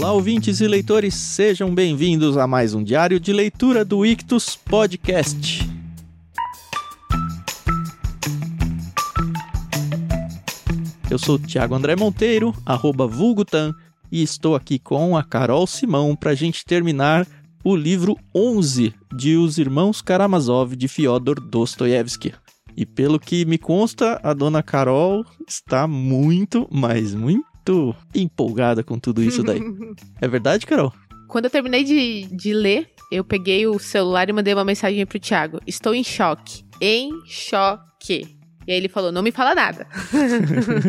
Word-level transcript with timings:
Olá, 0.00 0.12
ouvintes 0.12 0.60
e 0.60 0.68
leitores, 0.68 1.12
sejam 1.12 1.74
bem-vindos 1.74 2.36
a 2.36 2.46
mais 2.46 2.72
um 2.72 2.84
diário 2.84 3.18
de 3.18 3.32
leitura 3.32 3.84
do 3.84 4.06
Ictus 4.06 4.54
Podcast. 4.54 5.68
Eu 11.10 11.18
sou 11.18 11.36
Thiago 11.36 11.74
André 11.74 11.96
Monteiro, 11.96 12.54
arroba 12.64 13.08
Vulgutan, 13.08 13.74
e 14.10 14.22
estou 14.22 14.54
aqui 14.54 14.78
com 14.78 15.16
a 15.16 15.24
Carol 15.24 15.66
Simão 15.66 16.14
para 16.14 16.30
a 16.30 16.36
gente 16.36 16.64
terminar 16.64 17.26
o 17.64 17.74
livro 17.74 18.16
11 18.32 18.94
de 19.16 19.36
Os 19.36 19.58
Irmãos 19.58 20.00
Karamazov 20.00 20.76
de 20.76 20.86
Fyodor 20.86 21.40
Dostoiévski. 21.40 22.32
E 22.76 22.86
pelo 22.86 23.18
que 23.18 23.44
me 23.44 23.58
consta, 23.58 24.20
a 24.22 24.32
dona 24.32 24.62
Carol 24.62 25.24
está 25.48 25.88
muito, 25.88 26.68
mas 26.70 27.16
muito 27.16 27.47
empolgada 28.14 28.82
com 28.82 28.98
tudo 28.98 29.22
isso 29.22 29.42
daí. 29.42 29.60
é 30.20 30.28
verdade, 30.28 30.66
Carol? 30.66 30.92
Quando 31.28 31.44
eu 31.44 31.50
terminei 31.50 31.84
de, 31.84 32.26
de 32.34 32.52
ler, 32.54 32.88
eu 33.10 33.22
peguei 33.22 33.66
o 33.66 33.78
celular 33.78 34.28
e 34.28 34.32
mandei 34.32 34.54
uma 34.54 34.64
mensagem 34.64 35.04
pro 35.04 35.20
Thiago. 35.20 35.60
Estou 35.66 35.94
em 35.94 36.02
choque. 36.02 36.64
Em 36.80 37.10
choque. 37.26 38.38
E 38.66 38.72
aí 38.72 38.76
ele 38.76 38.88
falou: 38.88 39.10
não 39.10 39.22
me 39.22 39.32
fala 39.32 39.54
nada. 39.54 39.86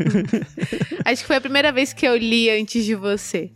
Acho 1.06 1.22
que 1.22 1.28
foi 1.28 1.38
a 1.38 1.42
primeira 1.42 1.72
vez 1.72 1.94
que 1.94 2.06
eu 2.06 2.16
li 2.18 2.50
antes 2.50 2.84
de 2.84 2.94
você. 2.96 3.52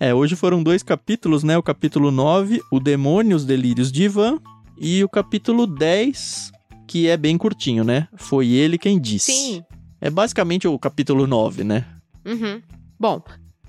É, 0.00 0.14
hoje 0.14 0.36
foram 0.36 0.62
dois 0.62 0.82
capítulos, 0.82 1.42
né? 1.42 1.58
O 1.58 1.62
capítulo 1.62 2.10
9, 2.10 2.62
O 2.70 2.80
Demônio, 2.80 3.36
os 3.36 3.44
Delírios 3.44 3.90
de 3.90 4.04
Ivan, 4.04 4.38
e 4.78 5.02
o 5.02 5.08
capítulo 5.08 5.66
10, 5.66 6.52
que 6.86 7.08
é 7.08 7.16
bem 7.16 7.36
curtinho, 7.36 7.84
né? 7.84 8.08
Foi 8.16 8.48
ele 8.48 8.78
quem 8.78 8.98
disse. 8.98 9.32
Sim. 9.32 9.62
É 10.00 10.08
basicamente 10.08 10.68
o 10.68 10.78
capítulo 10.78 11.26
9, 11.26 11.64
né? 11.64 11.84
Uhum. 12.28 12.62
Bom, 13.00 13.22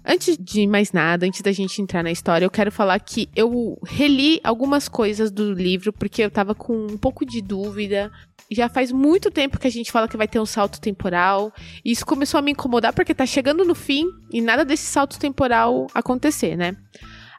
antes 0.06 0.38
de 0.38 0.68
mais 0.68 0.92
nada, 0.92 1.26
antes 1.26 1.42
da 1.42 1.52
gente 1.52 1.82
entrar 1.82 2.04
na 2.04 2.12
história, 2.12 2.46
eu 2.46 2.52
quero 2.52 2.72
falar 2.72 3.00
que 3.00 3.30
eu 3.36 3.80
reli 3.86 4.42
algumas 4.44 4.90
coisas 4.90 5.32
do 5.32 5.54
livro 5.54 5.94
porque 5.94 6.22
eu 6.22 6.30
tava 6.30 6.54
com 6.54 6.74
um 6.74 6.98
pouco 6.98 7.26
de 7.26 7.42
dúvida. 7.42 8.12
Já 8.52 8.68
faz 8.68 8.92
muito 8.92 9.30
tempo 9.30 9.60
que 9.60 9.68
a 9.68 9.72
gente 9.72 9.92
fala 9.92 10.08
que 10.08 10.18
vai 10.18 10.28
ter 10.28 10.40
um 10.40 10.46
salto 10.46 10.82
temporal. 10.82 11.54
E 11.86 11.92
isso 11.92 12.06
começou 12.06 12.40
a 12.40 12.42
me 12.42 12.52
incomodar 12.52 12.94
porque 12.94 13.14
tá 13.14 13.26
chegando 13.26 13.64
no 13.64 13.76
fim 13.76 14.06
e 14.32 14.42
nada 14.42 14.66
desse 14.66 14.86
salto 14.86 15.20
temporal 15.20 15.88
acontecer, 15.94 16.58
né? 16.58 16.76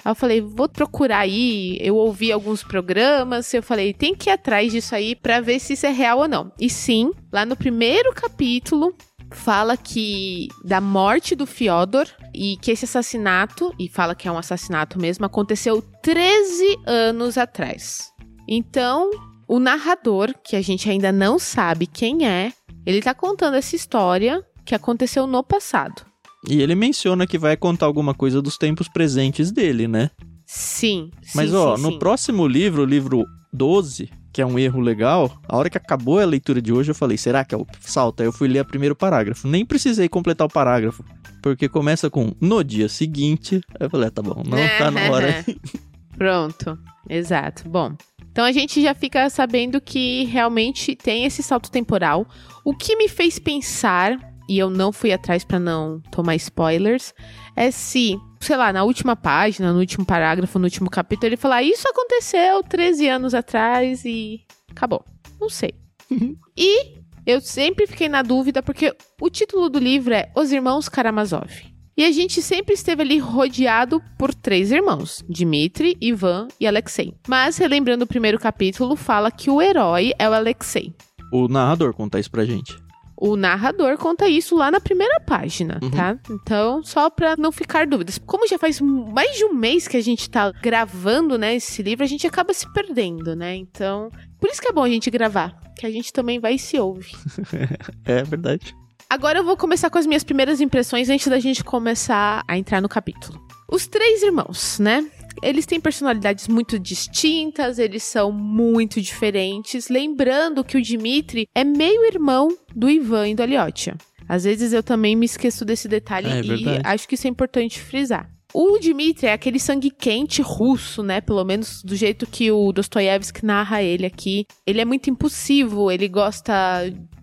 Aí 0.04 0.12
eu 0.12 0.14
falei, 0.14 0.40
vou 0.40 0.68
procurar 0.68 1.18
aí. 1.18 1.76
Eu 1.80 1.96
ouvi 1.96 2.32
alguns 2.32 2.62
programas, 2.62 3.52
eu 3.52 3.62
falei, 3.62 3.92
tem 3.92 4.14
que 4.14 4.30
ir 4.30 4.32
atrás 4.32 4.72
disso 4.72 4.94
aí 4.94 5.14
para 5.14 5.40
ver 5.40 5.58
se 5.58 5.74
isso 5.74 5.84
é 5.84 5.90
real 5.90 6.20
ou 6.20 6.28
não. 6.28 6.52
E 6.58 6.70
sim, 6.70 7.10
lá 7.32 7.44
no 7.44 7.56
primeiro 7.56 8.12
capítulo 8.14 8.94
fala 9.30 9.76
que 9.76 10.48
da 10.64 10.80
morte 10.80 11.34
do 11.34 11.46
Fyodor 11.46 12.06
e 12.34 12.56
que 12.56 12.70
esse 12.70 12.84
assassinato, 12.84 13.74
e 13.78 13.88
fala 13.88 14.14
que 14.14 14.28
é 14.28 14.32
um 14.32 14.38
assassinato 14.38 14.98
mesmo, 14.98 15.24
aconteceu 15.24 15.82
13 16.02 16.78
anos 16.86 17.38
atrás. 17.38 18.10
Então, 18.48 19.10
o 19.48 19.58
narrador, 19.58 20.34
que 20.44 20.56
a 20.56 20.62
gente 20.62 20.88
ainda 20.88 21.12
não 21.12 21.38
sabe 21.38 21.86
quem 21.86 22.26
é, 22.26 22.52
ele 22.84 23.02
tá 23.02 23.14
contando 23.14 23.56
essa 23.56 23.76
história 23.76 24.44
que 24.64 24.74
aconteceu 24.74 25.26
no 25.26 25.42
passado. 25.42 26.04
E 26.48 26.62
ele 26.62 26.74
menciona 26.74 27.26
que 27.26 27.38
vai 27.38 27.56
contar 27.56 27.86
alguma 27.86 28.14
coisa 28.14 28.40
dos 28.40 28.56
tempos 28.56 28.88
presentes 28.88 29.52
dele, 29.52 29.86
né? 29.86 30.10
Sim. 30.46 31.10
Mas 31.34 31.50
sim, 31.50 31.56
ó, 31.56 31.76
sim, 31.76 31.82
no 31.82 31.92
sim. 31.92 31.98
próximo 31.98 32.46
livro, 32.46 32.82
o 32.82 32.86
livro 32.86 33.24
12, 33.52 34.10
que 34.32 34.40
é 34.40 34.46
um 34.46 34.58
erro 34.58 34.80
legal, 34.80 35.40
a 35.48 35.56
hora 35.56 35.68
que 35.68 35.76
acabou 35.76 36.20
a 36.20 36.24
leitura 36.24 36.62
de 36.62 36.72
hoje, 36.72 36.90
eu 36.90 36.94
falei, 36.94 37.16
será 37.16 37.44
que 37.44 37.54
é 37.54 37.58
o 37.58 37.66
salto? 37.80 38.20
Aí 38.20 38.26
eu 38.26 38.32
fui 38.32 38.48
ler 38.48 38.60
o 38.60 38.64
primeiro 38.64 38.94
parágrafo. 38.94 39.48
Nem 39.48 39.66
precisei 39.66 40.08
completar 40.08 40.46
o 40.46 40.50
parágrafo, 40.50 41.04
porque 41.42 41.68
começa 41.68 42.08
com 42.08 42.32
no 42.40 42.62
dia 42.62 42.88
seguinte. 42.88 43.60
Aí 43.78 43.86
eu 43.86 43.90
falei, 43.90 44.08
ah, 44.08 44.10
tá 44.10 44.22
bom, 44.22 44.42
não 44.44 44.78
tá 44.78 44.90
na 44.90 45.10
hora. 45.10 45.44
Pronto, 46.16 46.78
exato. 47.08 47.68
Bom, 47.68 47.96
então 48.30 48.44
a 48.44 48.52
gente 48.52 48.80
já 48.80 48.94
fica 48.94 49.28
sabendo 49.30 49.80
que 49.80 50.24
realmente 50.24 50.94
tem 50.94 51.24
esse 51.24 51.42
salto 51.42 51.70
temporal. 51.70 52.26
O 52.64 52.74
que 52.74 52.96
me 52.96 53.08
fez 53.08 53.38
pensar, 53.38 54.16
e 54.48 54.58
eu 54.58 54.70
não 54.70 54.92
fui 54.92 55.12
atrás 55.12 55.44
pra 55.44 55.58
não 55.58 56.00
tomar 56.10 56.36
spoilers, 56.36 57.12
é 57.56 57.70
se, 57.70 58.16
sei 58.40 58.56
lá, 58.56 58.72
na 58.72 58.82
última 58.82 59.14
página, 59.14 59.72
no 59.72 59.78
último 59.78 60.04
parágrafo, 60.04 60.58
no 60.58 60.64
último 60.64 60.88
capítulo, 60.88 61.28
ele 61.28 61.36
falar 61.36 61.62
isso 61.62 61.86
aconteceu 61.88 62.62
13 62.62 63.08
anos 63.08 63.34
atrás 63.34 64.04
e 64.04 64.40
acabou. 64.70 65.04
Não 65.40 65.48
sei. 65.48 65.74
e 66.56 66.98
eu 67.26 67.40
sempre 67.40 67.86
fiquei 67.86 68.08
na 68.08 68.22
dúvida 68.22 68.62
porque 68.62 68.96
o 69.20 69.30
título 69.30 69.68
do 69.68 69.78
livro 69.78 70.14
é 70.14 70.32
Os 70.34 70.50
Irmãos 70.50 70.88
Karamazov. 70.88 71.70
E 71.96 72.04
a 72.04 72.10
gente 72.10 72.40
sempre 72.40 72.74
esteve 72.74 73.02
ali 73.02 73.18
rodeado 73.18 74.02
por 74.16 74.32
três 74.34 74.72
irmãos: 74.72 75.22
Dmitri, 75.28 75.98
Ivan 76.00 76.48
e 76.58 76.66
Alexei. 76.66 77.14
Mas, 77.28 77.58
relembrando 77.58 78.04
o 78.04 78.08
primeiro 78.08 78.38
capítulo, 78.38 78.96
fala 78.96 79.30
que 79.30 79.50
o 79.50 79.60
herói 79.60 80.12
é 80.18 80.26
o 80.26 80.32
Alexei. 80.32 80.94
O 81.30 81.46
narrador 81.46 81.92
conta 81.92 82.18
isso 82.18 82.30
pra 82.30 82.46
gente. 82.46 82.74
O 83.20 83.36
narrador 83.36 83.98
conta 83.98 84.26
isso 84.26 84.56
lá 84.56 84.70
na 84.70 84.80
primeira 84.80 85.20
página, 85.20 85.78
Uhum. 85.82 85.90
tá? 85.90 86.18
Então, 86.30 86.82
só 86.82 87.10
pra 87.10 87.36
não 87.36 87.52
ficar 87.52 87.86
dúvidas. 87.86 88.18
Como 88.18 88.48
já 88.48 88.58
faz 88.58 88.80
mais 88.80 89.36
de 89.36 89.44
um 89.44 89.52
mês 89.52 89.86
que 89.86 89.96
a 89.98 90.00
gente 90.02 90.30
tá 90.30 90.50
gravando, 90.52 91.36
né, 91.36 91.54
esse 91.54 91.82
livro, 91.82 92.02
a 92.02 92.08
gente 92.08 92.26
acaba 92.26 92.54
se 92.54 92.66
perdendo, 92.72 93.36
né? 93.36 93.54
Então, 93.54 94.10
por 94.40 94.48
isso 94.48 94.60
que 94.62 94.68
é 94.68 94.72
bom 94.72 94.82
a 94.84 94.88
gente 94.88 95.10
gravar, 95.10 95.54
que 95.78 95.84
a 95.86 95.90
gente 95.90 96.12
também 96.12 96.40
vai 96.40 96.54
e 96.54 96.58
se 96.58 96.78
ouve. 96.80 97.10
É 98.06 98.22
verdade. 98.22 98.74
Agora 99.08 99.38
eu 99.40 99.44
vou 99.44 99.56
começar 99.56 99.90
com 99.90 99.98
as 99.98 100.06
minhas 100.06 100.22
primeiras 100.24 100.60
impressões 100.60 101.10
antes 101.10 101.26
da 101.26 101.38
gente 101.38 101.62
começar 101.64 102.42
a 102.48 102.56
entrar 102.56 102.80
no 102.80 102.88
capítulo. 102.88 103.38
Os 103.68 103.86
três 103.86 104.22
irmãos, 104.22 104.78
né? 104.78 105.04
Eles 105.42 105.66
têm 105.66 105.80
personalidades 105.80 106.48
muito 106.48 106.78
distintas, 106.78 107.78
eles 107.78 108.02
são 108.02 108.30
muito 108.32 109.00
diferentes. 109.00 109.88
Lembrando 109.88 110.62
que 110.64 110.76
o 110.76 110.82
Dmitri 110.82 111.48
é 111.54 111.64
meio 111.64 112.04
irmão 112.04 112.48
do 112.74 112.90
Ivan 112.90 113.28
e 113.28 113.34
do 113.34 113.42
Aliotia. 113.42 113.96
Às 114.28 114.44
vezes 114.44 114.72
eu 114.72 114.82
também 114.82 115.16
me 115.16 115.26
esqueço 115.26 115.64
desse 115.64 115.88
detalhe 115.88 116.28
É 116.28 116.38
e 116.40 116.42
verdade. 116.42 116.80
acho 116.84 117.08
que 117.08 117.14
isso 117.14 117.26
é 117.26 117.30
importante 117.30 117.80
frisar. 117.80 118.30
O 118.52 118.78
Dmitri 118.78 119.26
é 119.28 119.32
aquele 119.32 119.58
sangue 119.60 119.90
quente 119.90 120.42
russo, 120.42 121.02
né? 121.02 121.20
Pelo 121.20 121.44
menos 121.44 121.82
do 121.82 121.94
jeito 121.94 122.26
que 122.26 122.50
o 122.50 122.72
Dostoiévski 122.72 123.46
narra 123.46 123.80
ele 123.82 124.04
aqui. 124.04 124.44
Ele 124.66 124.80
é 124.80 124.84
muito 124.84 125.08
impulsivo, 125.08 125.90
ele 125.90 126.08
gosta 126.08 126.52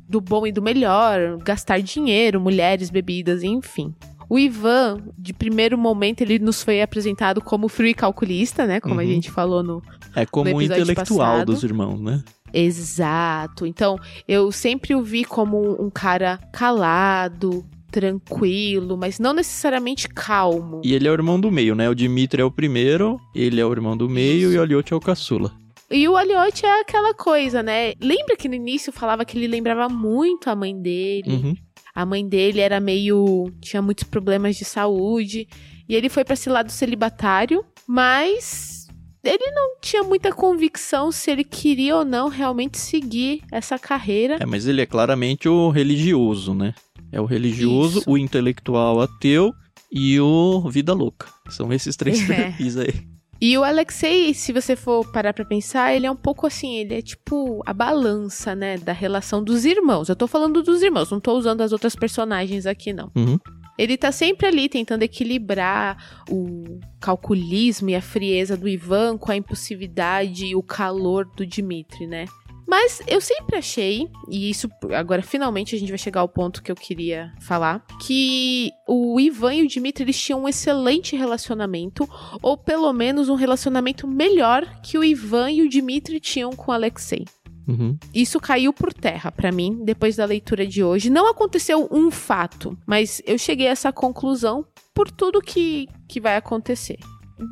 do 0.07 0.21
bom 0.21 0.47
e 0.47 0.53
do 0.53 0.61
melhor, 0.61 1.37
gastar 1.43 1.81
dinheiro, 1.81 2.39
mulheres, 2.39 2.89
bebidas, 2.89 3.43
enfim. 3.43 3.93
O 4.29 4.37
Ivan, 4.37 4.99
de 5.17 5.33
primeiro 5.33 5.77
momento, 5.77 6.21
ele 6.21 6.37
nos 6.39 6.61
foi 6.61 6.81
apresentado 6.81 7.39
como 7.41 7.67
frio 7.69 7.87
e 7.89 7.93
calculista, 7.93 8.65
né? 8.67 8.79
Como 8.81 8.99
a 8.99 9.03
Uhum. 9.03 9.09
gente 9.09 9.31
falou 9.31 9.63
no. 9.63 9.81
É 10.15 10.25
como 10.25 10.49
No 10.49 10.57
o 10.57 10.61
intelectual 10.61 11.31
passado. 11.31 11.45
dos 11.53 11.63
irmãos, 11.63 12.01
né? 12.01 12.21
Exato. 12.53 13.65
Então, 13.65 13.97
eu 14.27 14.51
sempre 14.51 14.93
o 14.95 15.01
vi 15.01 15.23
como 15.23 15.57
um, 15.81 15.85
um 15.85 15.89
cara 15.89 16.39
calado, 16.51 17.65
tranquilo, 17.91 18.97
mas 18.97 19.19
não 19.19 19.33
necessariamente 19.33 20.07
calmo. 20.09 20.81
E 20.83 20.93
ele 20.93 21.07
é 21.07 21.11
o 21.11 21.13
irmão 21.13 21.39
do 21.39 21.51
meio, 21.51 21.75
né? 21.75 21.89
O 21.89 21.95
Dimitri 21.95 22.41
é 22.41 22.45
o 22.45 22.51
primeiro, 22.51 23.19
ele 23.33 23.59
é 23.61 23.65
o 23.65 23.71
irmão 23.71 23.95
do 23.95 24.09
meio 24.09 24.47
Isso. 24.49 24.55
e 24.55 24.57
o 24.59 24.61
Aliot 24.61 24.93
é 24.93 24.95
o 24.95 24.99
caçula. 24.99 25.51
E 25.89 26.05
o 26.05 26.17
Aliotti 26.17 26.65
é 26.65 26.81
aquela 26.81 27.13
coisa, 27.13 27.63
né? 27.63 27.93
Lembra 28.01 28.35
que 28.35 28.49
no 28.49 28.55
início 28.55 28.91
falava 28.91 29.23
que 29.23 29.37
ele 29.37 29.47
lembrava 29.47 29.87
muito 29.87 30.49
a 30.49 30.55
mãe 30.55 30.77
dele? 30.77 31.29
Uhum. 31.31 31.55
A 31.97 32.05
mãe 32.05 32.29
dele 32.29 32.59
era 32.59 32.79
meio. 32.79 33.51
tinha 33.59 33.81
muitos 33.81 34.03
problemas 34.03 34.55
de 34.55 34.63
saúde. 34.63 35.47
E 35.89 35.95
ele 35.95 36.09
foi 36.09 36.23
pra 36.23 36.35
esse 36.35 36.47
lado 36.47 36.71
celibatário, 36.71 37.65
mas 37.87 38.85
ele 39.23 39.49
não 39.49 39.79
tinha 39.81 40.03
muita 40.03 40.31
convicção 40.31 41.11
se 41.11 41.31
ele 41.31 41.43
queria 41.43 41.95
ou 41.95 42.05
não 42.05 42.27
realmente 42.29 42.77
seguir 42.77 43.41
essa 43.51 43.79
carreira. 43.79 44.37
É, 44.39 44.45
mas 44.45 44.67
ele 44.67 44.79
é 44.81 44.85
claramente 44.85 45.49
o 45.49 45.71
religioso, 45.71 46.53
né? 46.53 46.75
É 47.11 47.19
o 47.19 47.25
religioso, 47.25 48.01
Isso. 48.01 48.11
o 48.11 48.15
intelectual 48.15 49.01
ateu 49.01 49.51
e 49.91 50.19
o 50.19 50.69
vida 50.69 50.93
louca. 50.93 51.27
São 51.49 51.73
esses 51.73 51.95
três 51.95 52.21
É. 52.29 52.35
perfis 52.51 52.77
aí. 52.77 52.93
E 53.39 53.57
o 53.57 53.63
Alexei, 53.63 54.33
se 54.33 54.51
você 54.51 54.75
for 54.75 55.05
parar 55.11 55.31
pra 55.33 55.45
pensar, 55.45 55.93
ele 55.93 56.07
é 56.07 56.11
um 56.11 56.15
pouco 56.15 56.47
assim, 56.47 56.77
ele 56.77 56.95
é 56.95 57.01
tipo 57.01 57.61
a 57.65 57.73
balança, 57.73 58.55
né, 58.55 58.77
da 58.77 58.91
relação 58.91 59.43
dos 59.43 59.63
irmãos. 59.63 60.09
Eu 60.09 60.15
tô 60.15 60.27
falando 60.27 60.63
dos 60.63 60.81
irmãos, 60.81 61.11
não 61.11 61.19
tô 61.19 61.33
usando 61.33 61.61
as 61.61 61.71
outras 61.71 61.95
personagens 61.95 62.65
aqui, 62.65 62.91
não. 62.91 63.11
Uhum. 63.15 63.37
Ele 63.77 63.95
tá 63.95 64.11
sempre 64.11 64.47
ali 64.47 64.67
tentando 64.67 65.03
equilibrar 65.03 66.23
o 66.29 66.79
calculismo 66.99 67.89
e 67.89 67.95
a 67.95 68.01
frieza 68.01 68.57
do 68.57 68.67
Ivan 68.67 69.19
com 69.19 69.31
a 69.31 69.35
impulsividade 69.35 70.47
e 70.47 70.55
o 70.55 70.63
calor 70.63 71.29
do 71.35 71.45
Dmitri, 71.45 72.07
né? 72.07 72.25
Mas 72.67 73.01
eu 73.07 73.21
sempre 73.21 73.55
achei, 73.55 74.09
e 74.29 74.49
isso 74.49 74.69
agora 74.93 75.23
finalmente 75.23 75.73
a 75.73 75.79
gente 75.79 75.89
vai 75.89 75.97
chegar 75.97 76.19
ao 76.19 76.27
ponto 76.27 76.61
que 76.61 76.69
eu 76.69 76.75
queria 76.75 77.33
falar, 77.39 77.85
que 78.05 78.71
o 78.85 79.17
Ivan 79.19 79.53
e 79.53 79.63
o 79.63 79.67
Dmitry 79.67 80.03
eles 80.03 80.21
tinham 80.21 80.43
um 80.43 80.49
excelente 80.49 81.15
relacionamento, 81.15 82.07
ou 82.41 82.57
pelo 82.57 82.91
menos 82.91 83.29
um 83.29 83.35
relacionamento 83.35 84.05
melhor 84.05 84.65
que 84.81 84.97
o 84.97 85.03
Ivan 85.03 85.49
e 85.49 85.61
o 85.61 85.69
Dmitry 85.69 86.19
tinham 86.19 86.51
com 86.51 86.71
o 86.71 86.73
Alexei. 86.73 87.23
Uhum. 87.67 87.97
Isso 88.13 88.39
caiu 88.39 88.71
por 88.73 88.93
terra 88.93 89.31
pra 89.31 89.51
mim 89.51 89.81
depois 89.83 90.15
da 90.15 90.25
leitura 90.25 90.65
de 90.65 90.83
hoje. 90.83 91.09
Não 91.09 91.29
aconteceu 91.29 91.87
um 91.91 92.09
fato, 92.09 92.77
mas 92.85 93.21
eu 93.25 93.37
cheguei 93.37 93.67
a 93.67 93.71
essa 93.71 93.91
conclusão 93.91 94.65
por 94.93 95.11
tudo 95.11 95.41
que, 95.41 95.87
que 96.07 96.19
vai 96.19 96.37
acontecer. 96.37 96.97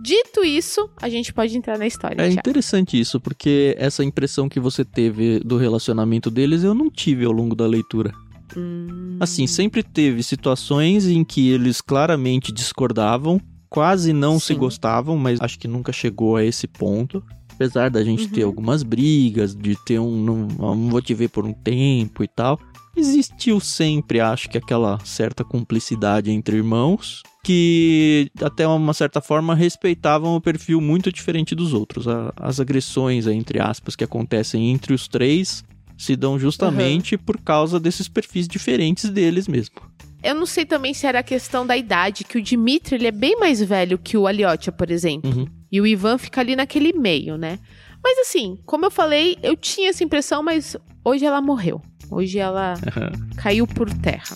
Dito 0.03 0.43
isso, 0.43 0.89
a 1.01 1.07
gente 1.09 1.31
pode 1.33 1.55
entrar 1.57 1.77
na 1.77 1.85
história. 1.85 2.21
É 2.21 2.29
interessante 2.31 2.99
isso, 2.99 3.19
porque 3.19 3.75
essa 3.77 4.03
impressão 4.03 4.49
que 4.49 4.59
você 4.59 4.83
teve 4.83 5.39
do 5.39 5.57
relacionamento 5.57 6.29
deles 6.31 6.63
eu 6.63 6.73
não 6.73 6.89
tive 6.89 7.25
ao 7.25 7.31
longo 7.31 7.55
da 7.55 7.67
leitura. 7.67 8.11
Hum, 8.57 9.17
Assim, 9.19 9.47
sempre 9.47 9.81
teve 9.83 10.21
situações 10.23 11.07
em 11.07 11.23
que 11.23 11.49
eles 11.49 11.81
claramente 11.81 12.51
discordavam, 12.51 13.39
quase 13.69 14.11
não 14.13 14.39
se 14.39 14.47
Sim. 14.47 14.57
gostavam, 14.57 15.17
mas 15.17 15.39
acho 15.41 15.57
que 15.59 15.67
nunca 15.67 15.91
chegou 15.93 16.35
a 16.35 16.43
esse 16.43 16.67
ponto. 16.67 17.23
Apesar 17.53 17.89
da 17.89 18.03
gente 18.03 18.27
ter 18.27 18.41
Uhum. 18.43 18.47
algumas 18.49 18.83
brigas, 18.83 19.55
de 19.55 19.77
ter 19.85 19.97
um 19.99 20.11
não, 20.21 20.47
não 20.75 20.89
vou 20.89 21.01
te 21.01 21.13
ver 21.13 21.29
por 21.29 21.45
um 21.45 21.53
tempo 21.53 22.21
e 22.23 22.27
tal, 22.27 22.59
existiu 22.95 23.59
sempre, 23.61 24.19
acho 24.19 24.49
que 24.49 24.57
aquela 24.57 24.99
certa 25.05 25.43
cumplicidade 25.43 26.29
entre 26.31 26.57
irmãos, 26.57 27.23
que 27.45 28.31
até 28.41 28.67
uma 28.67 28.91
certa 28.91 29.21
forma 29.21 29.53
respeitavam 29.53 30.35
o 30.35 30.41
perfil 30.41 30.81
muito 30.81 31.11
diferente 31.11 31.53
dos 31.53 31.73
outros. 31.73 32.07
As 32.35 32.59
agressões, 32.59 33.27
entre 33.27 33.61
aspas, 33.61 33.95
que 33.95 34.03
acontecem 34.03 34.71
entre 34.71 34.95
os 34.95 35.07
três 35.07 35.63
se 35.95 36.15
dão 36.15 36.39
justamente 36.39 37.15
por 37.19 37.39
causa 37.39 37.79
desses 37.79 38.07
perfis 38.07 38.47
diferentes 38.47 39.11
deles 39.11 39.47
mesmo. 39.47 39.75
Eu 40.23 40.33
não 40.33 40.47
sei 40.47 40.65
também 40.65 40.91
se 40.91 41.05
era 41.05 41.19
a 41.19 41.23
questão 41.23 41.67
da 41.67 41.77
idade, 41.77 42.23
que 42.23 42.39
o 42.39 42.41
Dimitri 42.41 42.95
ele 42.95 43.05
é 43.05 43.11
bem 43.11 43.37
mais 43.39 43.61
velho 43.61 43.99
que 43.99 44.17
o 44.17 44.25
Aliotia, 44.25 44.71
por 44.71 44.89
exemplo. 44.89 45.29
Uhum. 45.29 45.45
E 45.71 45.79
o 45.79 45.85
Ivan 45.85 46.17
fica 46.17 46.41
ali 46.41 46.55
naquele 46.55 46.93
meio, 46.93 47.37
né? 47.37 47.59
Mas 48.03 48.17
assim, 48.27 48.57
como 48.65 48.87
eu 48.87 48.91
falei, 48.91 49.37
eu 49.43 49.55
tinha 49.55 49.91
essa 49.91 50.03
impressão, 50.03 50.41
mas 50.41 50.75
hoje 51.03 51.23
ela 51.23 51.41
morreu. 51.41 51.79
Hoje 52.09 52.39
ela 52.39 52.73
caiu 53.37 53.67
por 53.67 53.87
terra. 53.93 54.35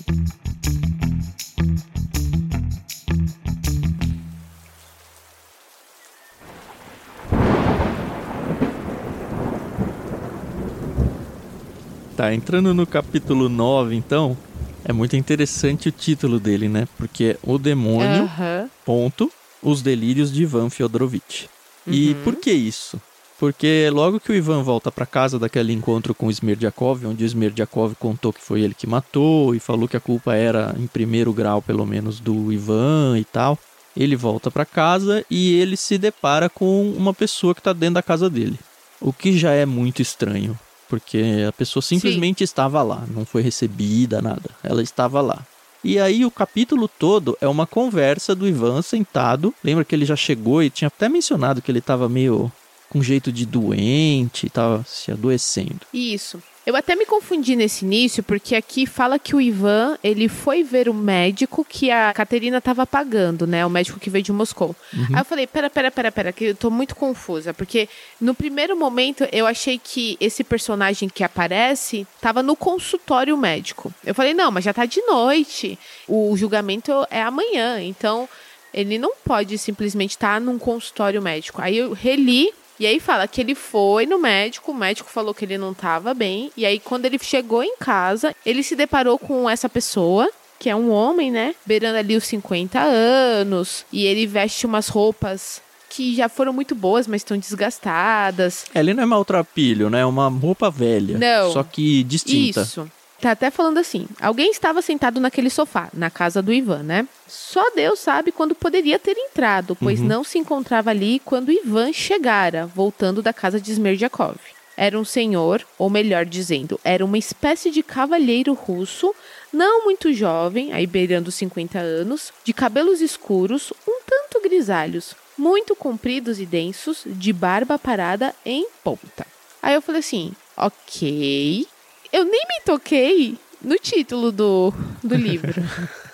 Tá, 12.20 12.34
entrando 12.34 12.74
no 12.74 12.86
capítulo 12.86 13.48
9, 13.48 13.96
então, 13.96 14.36
é 14.84 14.92
muito 14.92 15.16
interessante 15.16 15.88
o 15.88 15.92
título 15.94 16.38
dele, 16.38 16.68
né? 16.68 16.86
Porque 16.98 17.24
é 17.24 17.38
O 17.42 17.58
Demônio, 17.58 18.26
Aham. 18.26 18.70
ponto, 18.86 19.32
os 19.64 19.82
delírios 19.82 20.30
de 20.30 20.44
Ivan 20.44 20.70
Fyodorovitch. 20.70 21.46
E 21.88 22.10
Uhum. 22.10 22.16
por 22.26 22.36
que 22.36 22.52
isso? 22.52 23.00
Porque 23.40 23.90
logo 23.94 24.20
que 24.20 24.34
o 24.34 24.36
Ivan 24.36 24.64
volta 24.64 24.92
pra 24.92 25.06
casa 25.06 25.40
daquele 25.40 25.72
encontro 25.72 26.14
com 26.14 26.28
o 26.28 26.30
Smerdyakov, 26.30 27.06
onde 27.06 27.24
o 27.24 27.26
Smerdyakov 27.26 27.96
contou 27.96 28.34
que 28.34 28.42
foi 28.42 28.64
ele 28.64 28.74
que 28.74 28.86
matou 28.86 29.56
e 29.56 29.60
falou 29.62 29.88
que 29.88 29.96
a 29.96 30.02
culpa 30.02 30.36
era 30.36 30.76
em 30.78 30.88
primeiro 30.88 31.32
grau, 31.32 31.62
pelo 31.62 31.86
menos, 31.86 32.20
do 32.20 32.52
Ivan 32.52 33.18
e 33.18 33.24
tal. 33.24 33.58
Ele 33.96 34.18
volta 34.18 34.52
pra 34.52 34.66
casa 34.66 35.24
e 35.32 35.54
ele 35.54 35.78
se 35.78 35.98
depara 35.98 36.50
com 36.50 36.92
uma 36.92 37.14
pessoa 37.14 37.56
que 37.56 37.62
tá 37.62 37.72
dentro 37.72 37.94
da 37.94 38.04
casa 38.04 38.30
dele. 38.30 38.60
O 39.00 39.14
que 39.14 39.38
já 39.38 39.54
é 39.54 39.66
muito 39.66 40.02
estranho, 40.02 40.60
porque 40.90 41.46
a 41.48 41.52
pessoa 41.54 41.82
simplesmente 41.82 42.44
estava 42.44 42.82
lá, 42.82 43.06
não 43.14 43.24
foi 43.24 43.44
recebida, 43.44 44.22
nada. 44.22 44.50
Ela 44.64 44.82
estava 44.82 45.22
lá. 45.22 45.46
E 45.84 45.98
aí 45.98 46.26
o 46.26 46.32
capítulo 46.32 46.90
todo 46.90 47.38
é 47.40 47.48
uma 47.48 47.66
conversa 47.66 48.36
do 48.36 48.48
Ivan 48.48 48.82
sentado. 48.82 49.54
Lembra 49.64 49.86
que 49.86 49.96
ele 49.96 50.04
já 50.04 50.16
chegou 50.16 50.62
e 50.62 50.70
tinha 50.70 50.88
até 50.88 51.08
mencionado 51.08 51.62
que 51.62 51.72
ele 51.72 51.80
estava 51.80 52.10
meio 52.10 52.52
com 52.90 53.04
jeito 53.04 53.32
de 53.32 53.46
doente, 53.46 54.48
estava 54.48 54.84
se 54.86 55.12
adoecendo. 55.12 55.82
Isso. 55.94 56.42
Eu 56.66 56.76
até 56.76 56.96
me 56.96 57.06
confundi 57.06 57.56
nesse 57.56 57.84
início, 57.84 58.22
porque 58.22 58.56
aqui 58.56 58.86
fala 58.86 59.18
que 59.18 59.36
o 59.36 59.42
Ivan, 59.42 59.98
ele 60.04 60.28
foi 60.28 60.64
ver 60.64 60.88
o 60.88 60.94
médico 60.94 61.66
que 61.68 61.90
a 61.90 62.14
Caterina 62.14 62.62
tava 62.62 62.86
pagando, 62.86 63.48
né? 63.48 63.66
O 63.66 63.70
médico 63.70 64.00
que 64.00 64.10
veio 64.10 64.24
de 64.24 64.32
Moscou. 64.32 64.76
Aí 64.94 65.20
eu 65.20 65.26
falei, 65.26 65.48
pera, 65.48 65.70
pera, 65.70 65.90
pera, 65.90 66.12
pera, 66.12 66.32
que 66.32 66.46
eu 66.46 66.56
tô 66.56 66.70
muito 66.70 66.96
confusa, 66.96 67.54
porque 67.54 67.90
no 68.22 68.36
primeiro 68.36 68.78
momento 68.78 69.28
eu 69.32 69.48
achei 69.48 69.80
que 69.84 70.16
esse 70.20 70.44
personagem 70.44 71.10
que 71.10 71.24
aparece 71.24 72.06
tava 72.22 72.44
no 72.44 72.56
consultório 72.56 73.36
médico. 73.38 73.92
Eu 74.06 74.14
falei, 74.14 74.34
não, 74.34 74.52
mas 74.52 74.64
já 74.64 74.74
tá 74.74 74.86
de 74.86 75.02
noite, 75.02 75.80
o 76.08 76.36
julgamento 76.38 76.92
é 77.10 77.22
amanhã, 77.22 77.82
então 77.82 78.30
ele 78.74 79.00
não 79.00 79.14
pode 79.26 79.58
simplesmente 79.58 80.12
estar 80.12 80.40
num 80.40 80.60
consultório 80.60 81.22
médico. 81.22 81.62
Aí 81.62 81.78
eu 81.78 81.94
reli 81.94 82.54
e 82.80 82.86
aí 82.86 83.00
fala 83.00 83.28
que 83.28 83.42
ele 83.42 83.56
foi 83.56 84.06
no 84.06 84.20
médico, 84.20 84.72
o 84.72 84.76
médico 84.76 85.10
falou 85.10 85.34
que 85.34 85.46
ele 85.46 85.58
não 85.58 85.72
estava 85.72 86.14
bem, 86.14 86.52
e 86.56 86.66
aí 86.66 86.80
quando 86.80 87.06
ele 87.06 87.20
chegou 87.22 87.64
em 87.64 87.76
casa, 87.78 88.36
ele 88.46 88.64
se 88.64 88.76
deparou 88.76 89.18
com 89.20 89.50
essa 89.50 89.68
pessoa, 89.68 90.30
que 90.58 90.70
é 90.70 90.76
um 90.76 90.92
homem, 90.92 91.32
né, 91.32 91.56
beirando 91.66 91.98
ali 91.98 92.16
os 92.16 92.26
50 92.26 92.80
anos, 92.80 93.86
e 93.92 94.06
ele 94.06 94.26
veste 94.28 94.66
umas 94.66 94.88
roupas 94.88 95.62
que 95.90 96.16
já 96.16 96.30
foram 96.30 96.54
muito 96.54 96.76
boas, 96.76 97.08
mas 97.08 97.22
estão 97.22 97.38
desgastadas. 97.38 98.66
É, 98.74 98.80
Ele 98.80 98.94
não 98.94 99.04
é 99.04 99.06
maltrapilho, 99.08 99.90
né? 99.90 100.02
É 100.02 100.06
uma 100.06 100.30
roupa 100.30 100.70
velha. 100.70 101.18
Não. 101.18 101.52
Só 101.52 101.64
que 101.64 102.04
distinta. 102.04 102.62
Isso. 102.62 102.90
Tá 103.22 103.32
até 103.32 103.52
falando 103.52 103.78
assim: 103.78 104.08
alguém 104.22 104.50
estava 104.52 104.82
sentado 104.82 105.20
naquele 105.20 105.50
sofá, 105.50 105.90
na 105.94 106.10
casa 106.10 106.42
do 106.42 106.54
Ivan, 106.54 106.84
né? 106.84 107.08
Só 107.28 107.70
Deus 107.72 108.00
sabe 108.00 108.32
quando 108.32 108.56
poderia 108.56 108.98
ter 108.98 109.18
entrado, 109.18 109.76
pois 109.76 110.00
Uhum. 110.00 110.08
não 110.08 110.24
se 110.24 110.38
encontrava 110.38 110.90
ali 110.90 111.20
quando 111.26 111.52
Ivan 111.52 111.92
chegara, 111.92 112.66
voltando 112.66 113.22
da 113.22 113.34
casa 113.34 113.60
de 113.60 113.72
Smerdyakov. 113.72 114.38
Era 114.78 114.98
um 114.98 115.04
senhor, 115.04 115.66
ou 115.78 115.90
melhor 115.90 116.26
dizendo, 116.26 116.80
era 116.86 117.04
uma 117.04 117.18
espécie 117.18 117.70
de 117.70 117.84
cavalheiro 117.84 118.54
russo, 118.54 119.14
não 119.52 119.84
muito 119.84 120.14
jovem, 120.14 120.72
aí 120.72 120.88
beirando 120.88 121.28
os 121.28 121.36
50 121.36 121.78
anos, 121.78 122.32
de 122.46 122.54
cabelos 122.54 123.02
escuros, 123.02 123.74
um 123.86 124.00
tanto 124.06 124.42
grisalhos, 124.42 125.14
muito 125.38 125.76
compridos 125.76 126.40
e 126.40 126.46
densos, 126.46 127.04
de 127.06 127.34
barba 127.34 127.78
parada 127.78 128.34
em 128.46 128.68
ponta. 128.82 129.28
Aí 129.62 129.74
eu 129.74 129.82
falei 129.82 130.00
assim: 130.00 130.32
ok. 130.56 131.68
Eu 132.12 132.24
nem 132.26 132.46
me 132.48 132.62
toquei 132.66 133.38
no 133.62 133.76
título 133.76 134.32
do, 134.32 134.74
do 135.04 135.16
livro. 135.16 135.54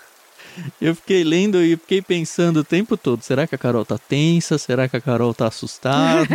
Eu 0.80 0.96
fiquei 0.96 1.24
lendo 1.24 1.62
e 1.62 1.76
fiquei 1.76 2.02
pensando 2.02 2.58
o 2.62 2.64
tempo 2.64 2.96
todo: 2.96 3.22
será 3.22 3.46
que 3.46 3.56
a 3.56 3.58
Carol 3.58 3.86
tá 3.86 3.98
tensa? 3.98 4.58
Será 4.58 4.88
que 4.88 4.96
a 4.96 5.02
Carol 5.02 5.34
tá 5.34 5.48
assustada? 5.48 6.28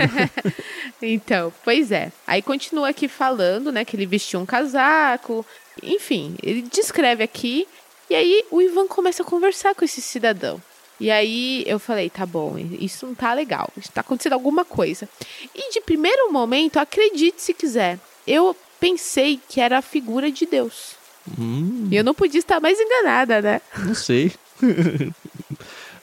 então, 1.01 1.53
pois 1.65 1.91
é. 1.91 2.13
Aí 2.27 2.43
continua 2.43 2.91
aqui 2.91 3.09
falando, 3.09 3.73
né, 3.73 3.85
que 3.85 3.97
ele 3.97 4.07
vestiu 4.07 4.41
um 4.41 4.47
casaco. 4.47 5.45
Enfim, 5.83 6.35
ele 6.43 6.63
descreve 6.63 7.25
aqui. 7.25 7.67
E 8.09 8.15
aí 8.15 8.45
o 8.51 8.61
Ivan 8.61 8.87
começa 8.87 9.23
a 9.23 9.27
conversar 9.27 9.75
com 9.75 9.85
esse 9.85 10.03
cidadão. 10.03 10.61
E 10.99 11.11
aí 11.11 11.65
eu 11.67 11.79
falei, 11.79 12.11
tá 12.11 12.27
bom, 12.27 12.57
isso 12.79 13.07
não 13.07 13.15
tá 13.15 13.33
legal. 13.33 13.71
Está 13.79 14.03
acontecendo 14.03 14.35
alguma 14.35 14.67
coisa. 14.67 15.09
E 15.55 15.73
de 15.73 15.81
primeiro 15.81 16.31
momento, 16.31 16.79
acredite 16.79 17.41
se 17.41 17.55
quiser, 17.55 17.99
eu 18.27 18.55
pensei 18.81 19.39
que 19.49 19.61
era 19.61 19.79
a 19.79 19.83
figura 19.83 20.31
de 20.31 20.47
Deus. 20.47 20.97
hum, 21.39 21.87
E 21.91 21.97
eu 21.97 22.03
não 22.03 22.15
podia 22.15 22.39
estar 22.41 22.61
mais 22.61 22.79
enganada, 22.81 23.41
né? 23.43 23.61
não 23.85 23.95
sei. 23.95 24.33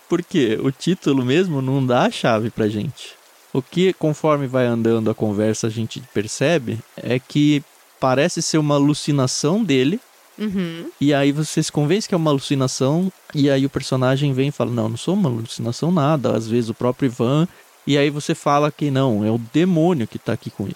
Porque 0.07 0.57
o 0.63 0.71
título 0.71 1.25
mesmo 1.25 1.61
não 1.61 1.85
dá 1.85 2.03
a 2.03 2.11
chave 2.11 2.49
pra 2.49 2.67
gente. 2.69 3.15
O 3.53 3.61
que, 3.61 3.91
conforme 3.93 4.47
vai 4.47 4.65
andando 4.65 5.09
a 5.09 5.15
conversa, 5.15 5.67
a 5.67 5.69
gente 5.69 6.01
percebe 6.13 6.79
é 6.95 7.19
que 7.19 7.63
parece 7.99 8.41
ser 8.41 8.57
uma 8.57 8.75
alucinação 8.75 9.63
dele. 9.63 9.99
Uhum. 10.37 10.89
E 11.01 11.13
aí 11.13 11.31
você 11.31 11.61
se 11.63 11.71
convence 11.71 12.07
que 12.07 12.13
é 12.13 12.17
uma 12.17 12.31
alucinação. 12.31 13.11
E 13.33 13.49
aí 13.49 13.65
o 13.65 13.69
personagem 13.69 14.31
vem 14.33 14.49
e 14.49 14.51
fala: 14.51 14.71
Não, 14.71 14.87
não 14.89 14.97
sou 14.97 15.13
uma 15.15 15.29
alucinação, 15.29 15.91
nada. 15.91 16.35
Às 16.37 16.47
vezes 16.47 16.69
o 16.69 16.73
próprio 16.73 17.07
Ivan. 17.07 17.47
E 17.85 17.97
aí 17.97 18.09
você 18.09 18.35
fala 18.35 18.71
que 18.71 18.91
não, 18.91 19.25
é 19.25 19.31
o 19.31 19.37
demônio 19.53 20.07
que 20.07 20.19
tá 20.19 20.33
aqui 20.33 20.49
com 20.51 20.65
ele. 20.65 20.75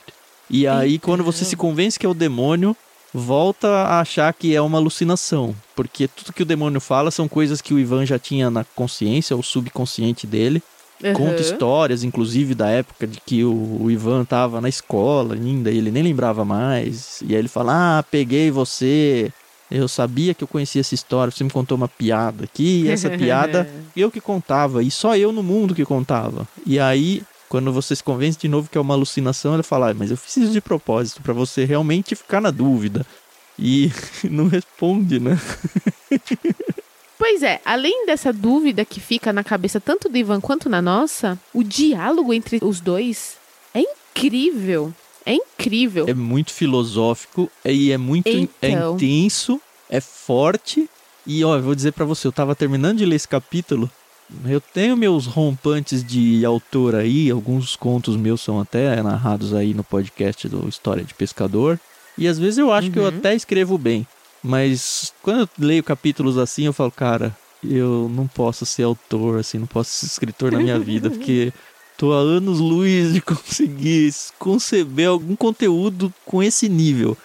E 0.53 0.67
aí, 0.67 0.99
quando 0.99 1.23
você 1.23 1.45
se 1.45 1.55
convence 1.55 1.97
que 1.97 2.05
é 2.05 2.09
o 2.09 2.13
demônio, 2.13 2.75
volta 3.13 3.67
a 3.67 4.01
achar 4.01 4.33
que 4.33 4.53
é 4.53 4.61
uma 4.61 4.77
alucinação. 4.77 5.55
Porque 5.75 6.07
tudo 6.09 6.33
que 6.33 6.43
o 6.43 6.45
demônio 6.45 6.81
fala 6.81 7.09
são 7.09 7.27
coisas 7.27 7.61
que 7.61 7.73
o 7.73 7.79
Ivan 7.79 8.05
já 8.05 8.19
tinha 8.19 8.49
na 8.49 8.65
consciência, 8.75 9.35
ou 9.35 9.41
subconsciente 9.41 10.27
dele. 10.27 10.61
Conta 11.15 11.41
Uhum. 11.41 11.41
histórias, 11.41 12.03
inclusive, 12.03 12.53
da 12.53 12.69
época 12.69 13.07
de 13.07 13.19
que 13.25 13.43
o, 13.43 13.77
o 13.81 13.89
Ivan 13.89 14.23
tava 14.23 14.61
na 14.61 14.69
escola 14.69 15.33
ainda, 15.35 15.71
e 15.71 15.77
ele 15.77 15.89
nem 15.89 16.03
lembrava 16.03 16.45
mais. 16.45 17.21
E 17.21 17.33
aí 17.33 17.39
ele 17.39 17.47
fala: 17.47 17.99
Ah, 17.99 18.03
peguei 18.03 18.51
você. 18.51 19.31
Eu 19.71 19.87
sabia 19.87 20.33
que 20.33 20.43
eu 20.43 20.47
conhecia 20.49 20.81
essa 20.81 20.93
história, 20.93 21.31
você 21.31 21.45
me 21.45 21.49
contou 21.49 21.77
uma 21.77 21.87
piada 21.87 22.43
aqui, 22.43 22.83
e 22.83 22.89
essa 22.89 23.09
piada 23.17 23.67
eu 23.95 24.11
que 24.11 24.19
contava, 24.19 24.83
e 24.83 24.91
só 24.91 25.15
eu 25.15 25.31
no 25.31 25.41
mundo 25.41 25.73
que 25.73 25.85
contava. 25.85 26.45
E 26.67 26.77
aí, 26.77 27.23
quando 27.51 27.73
você 27.73 27.93
se 27.93 28.01
convence 28.01 28.39
de 28.39 28.47
novo 28.47 28.69
que 28.71 28.77
é 28.77 28.81
uma 28.81 28.93
alucinação, 28.93 29.53
ele 29.53 29.61
fala: 29.61 29.89
ah, 29.89 29.93
Mas 29.93 30.09
eu 30.09 30.15
fiz 30.15 30.37
isso 30.37 30.53
de 30.53 30.61
propósito, 30.61 31.21
pra 31.21 31.33
você 31.33 31.65
realmente 31.65 32.15
ficar 32.15 32.39
na 32.39 32.49
dúvida. 32.49 33.05
E 33.59 33.91
não 34.23 34.47
responde, 34.47 35.19
né? 35.19 35.37
Pois 37.17 37.43
é, 37.43 37.59
além 37.65 38.05
dessa 38.05 38.31
dúvida 38.31 38.85
que 38.85 39.01
fica 39.01 39.33
na 39.33 39.43
cabeça 39.43 39.81
tanto 39.81 40.07
do 40.07 40.17
Ivan 40.17 40.39
quanto 40.39 40.69
na 40.69 40.81
nossa, 40.81 41.37
o 41.53 41.61
diálogo 41.61 42.33
entre 42.33 42.57
os 42.63 42.79
dois 42.79 43.35
é 43.73 43.81
incrível. 43.81 44.93
É 45.25 45.33
incrível. 45.33 46.05
É 46.07 46.13
muito 46.13 46.53
filosófico 46.53 47.51
e 47.65 47.91
é 47.91 47.97
muito 47.97 48.27
é 48.27 48.47
Então. 48.69 48.95
intenso, 48.95 49.61
é 49.89 49.99
forte. 49.99 50.89
E 51.27 51.43
ó, 51.43 51.57
eu 51.57 51.61
vou 51.61 51.75
dizer 51.75 51.91
pra 51.91 52.05
você, 52.05 52.25
eu 52.25 52.31
tava 52.31 52.55
terminando 52.55 52.99
de 52.99 53.05
ler 53.05 53.17
esse 53.17 53.27
capítulo. 53.27 53.91
Eu 54.45 54.61
tenho 54.61 54.95
meus 54.95 55.25
rompantes 55.25 56.03
de 56.03 56.45
autor 56.45 56.95
aí, 56.95 57.29
alguns 57.29 57.75
contos 57.75 58.15
meus 58.15 58.41
são 58.41 58.59
até 58.59 59.01
narrados 59.01 59.53
aí 59.53 59.73
no 59.73 59.83
podcast 59.83 60.47
do 60.47 60.67
História 60.69 61.03
de 61.03 61.13
Pescador. 61.13 61.79
E 62.17 62.27
às 62.27 62.39
vezes 62.39 62.57
eu 62.57 62.71
acho 62.71 62.89
que 62.91 62.99
eu 62.99 63.03
Uhum. 63.03 63.09
até 63.09 63.35
escrevo 63.35 63.77
bem. 63.77 64.07
Mas 64.43 65.13
quando 65.21 65.41
eu 65.41 65.49
leio 65.59 65.83
capítulos 65.83 66.37
assim, 66.37 66.65
eu 66.65 66.73
falo, 66.73 66.91
cara, 66.91 67.35
eu 67.63 68.09
não 68.13 68.27
posso 68.27 68.65
ser 68.65 68.83
autor, 68.83 69.39
assim, 69.39 69.59
não 69.59 69.67
posso 69.67 69.91
ser 69.91 70.05
escritor 70.07 70.51
na 70.51 70.59
minha 70.59 70.79
vida, 70.79 71.09
porque 71.11 71.53
tô 71.97 72.13
há 72.13 72.17
anos 72.17 72.59
luz 72.59 73.13
de 73.13 73.21
conseguir 73.21 74.11
conceber 74.39 75.07
algum 75.09 75.35
conteúdo 75.35 76.11
com 76.25 76.41
esse 76.41 76.67
nível. 76.69 77.17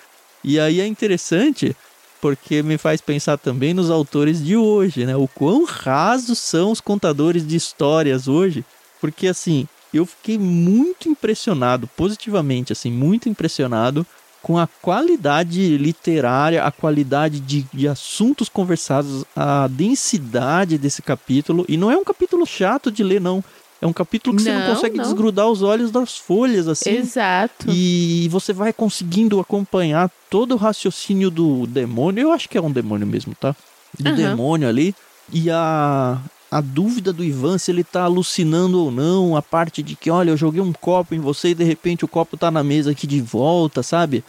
E 0.44 0.60
aí 0.60 0.80
é 0.80 0.86
interessante 0.86 1.74
porque 2.20 2.62
me 2.62 2.78
faz 2.78 3.00
pensar 3.00 3.36
também 3.36 3.74
nos 3.74 3.90
autores 3.90 4.44
de 4.44 4.56
hoje, 4.56 5.04
né? 5.04 5.16
O 5.16 5.28
quão 5.28 5.64
rasos 5.64 6.38
são 6.38 6.70
os 6.70 6.80
contadores 6.80 7.46
de 7.46 7.56
histórias 7.56 8.28
hoje, 8.28 8.64
porque 9.00 9.28
assim, 9.28 9.68
eu 9.92 10.06
fiquei 10.06 10.38
muito 10.38 11.08
impressionado, 11.08 11.88
positivamente, 11.96 12.72
assim, 12.72 12.90
muito 12.90 13.28
impressionado 13.28 14.06
com 14.42 14.56
a 14.58 14.68
qualidade 14.80 15.76
literária, 15.76 16.62
a 16.62 16.70
qualidade 16.70 17.40
de, 17.40 17.66
de 17.72 17.88
assuntos 17.88 18.48
conversados, 18.48 19.24
a 19.34 19.66
densidade 19.66 20.78
desse 20.78 21.02
capítulo. 21.02 21.64
E 21.68 21.76
não 21.76 21.90
é 21.90 21.96
um 21.96 22.04
capítulo 22.04 22.46
chato 22.46 22.90
de 22.90 23.02
ler, 23.02 23.20
não. 23.20 23.42
É 23.80 23.86
um 23.86 23.92
capítulo 23.92 24.34
que 24.34 24.42
você 24.42 24.52
não 24.52 24.60
Não, 24.60 24.74
consegue 24.74 24.96
não. 24.96 25.04
desgrudar 25.04 25.48
os 25.48 25.62
olhos 25.62 25.90
das 25.90 26.16
folhas, 26.16 26.66
assim. 26.66 26.90
Exato. 26.90 27.66
E 27.68 28.26
você 28.30 28.52
vai 28.52 28.72
conseguindo 28.72 29.38
acompanhar 29.38 30.10
todo 30.30 30.52
o 30.52 30.56
raciocínio 30.56 31.30
do 31.30 31.66
demônio. 31.66 32.22
Eu 32.22 32.32
acho 32.32 32.48
que 32.48 32.56
é 32.56 32.60
um 32.60 32.70
demônio 32.70 33.06
mesmo, 33.06 33.34
tá? 33.34 33.54
Do 33.98 34.08
Aham. 34.10 34.16
demônio 34.16 34.68
ali. 34.68 34.94
E 35.32 35.50
a, 35.50 36.18
a 36.50 36.60
dúvida 36.60 37.12
do 37.12 37.22
Ivan 37.24 37.58
se 37.58 37.70
ele 37.70 37.84
tá 37.84 38.04
alucinando 38.04 38.82
ou 38.82 38.90
não. 38.90 39.36
A 39.36 39.42
parte 39.42 39.82
de 39.82 39.94
que, 39.94 40.10
olha, 40.10 40.30
eu 40.30 40.36
joguei 40.36 40.60
um 40.60 40.72
copo 40.72 41.14
em 41.14 41.20
você 41.20 41.48
e 41.50 41.54
de 41.54 41.64
repente 41.64 42.04
o 42.04 42.08
copo 42.08 42.36
tá 42.36 42.50
na 42.50 42.64
mesa 42.64 42.92
aqui 42.92 43.06
de 43.06 43.20
volta, 43.20 43.82
sabe? 43.82 44.24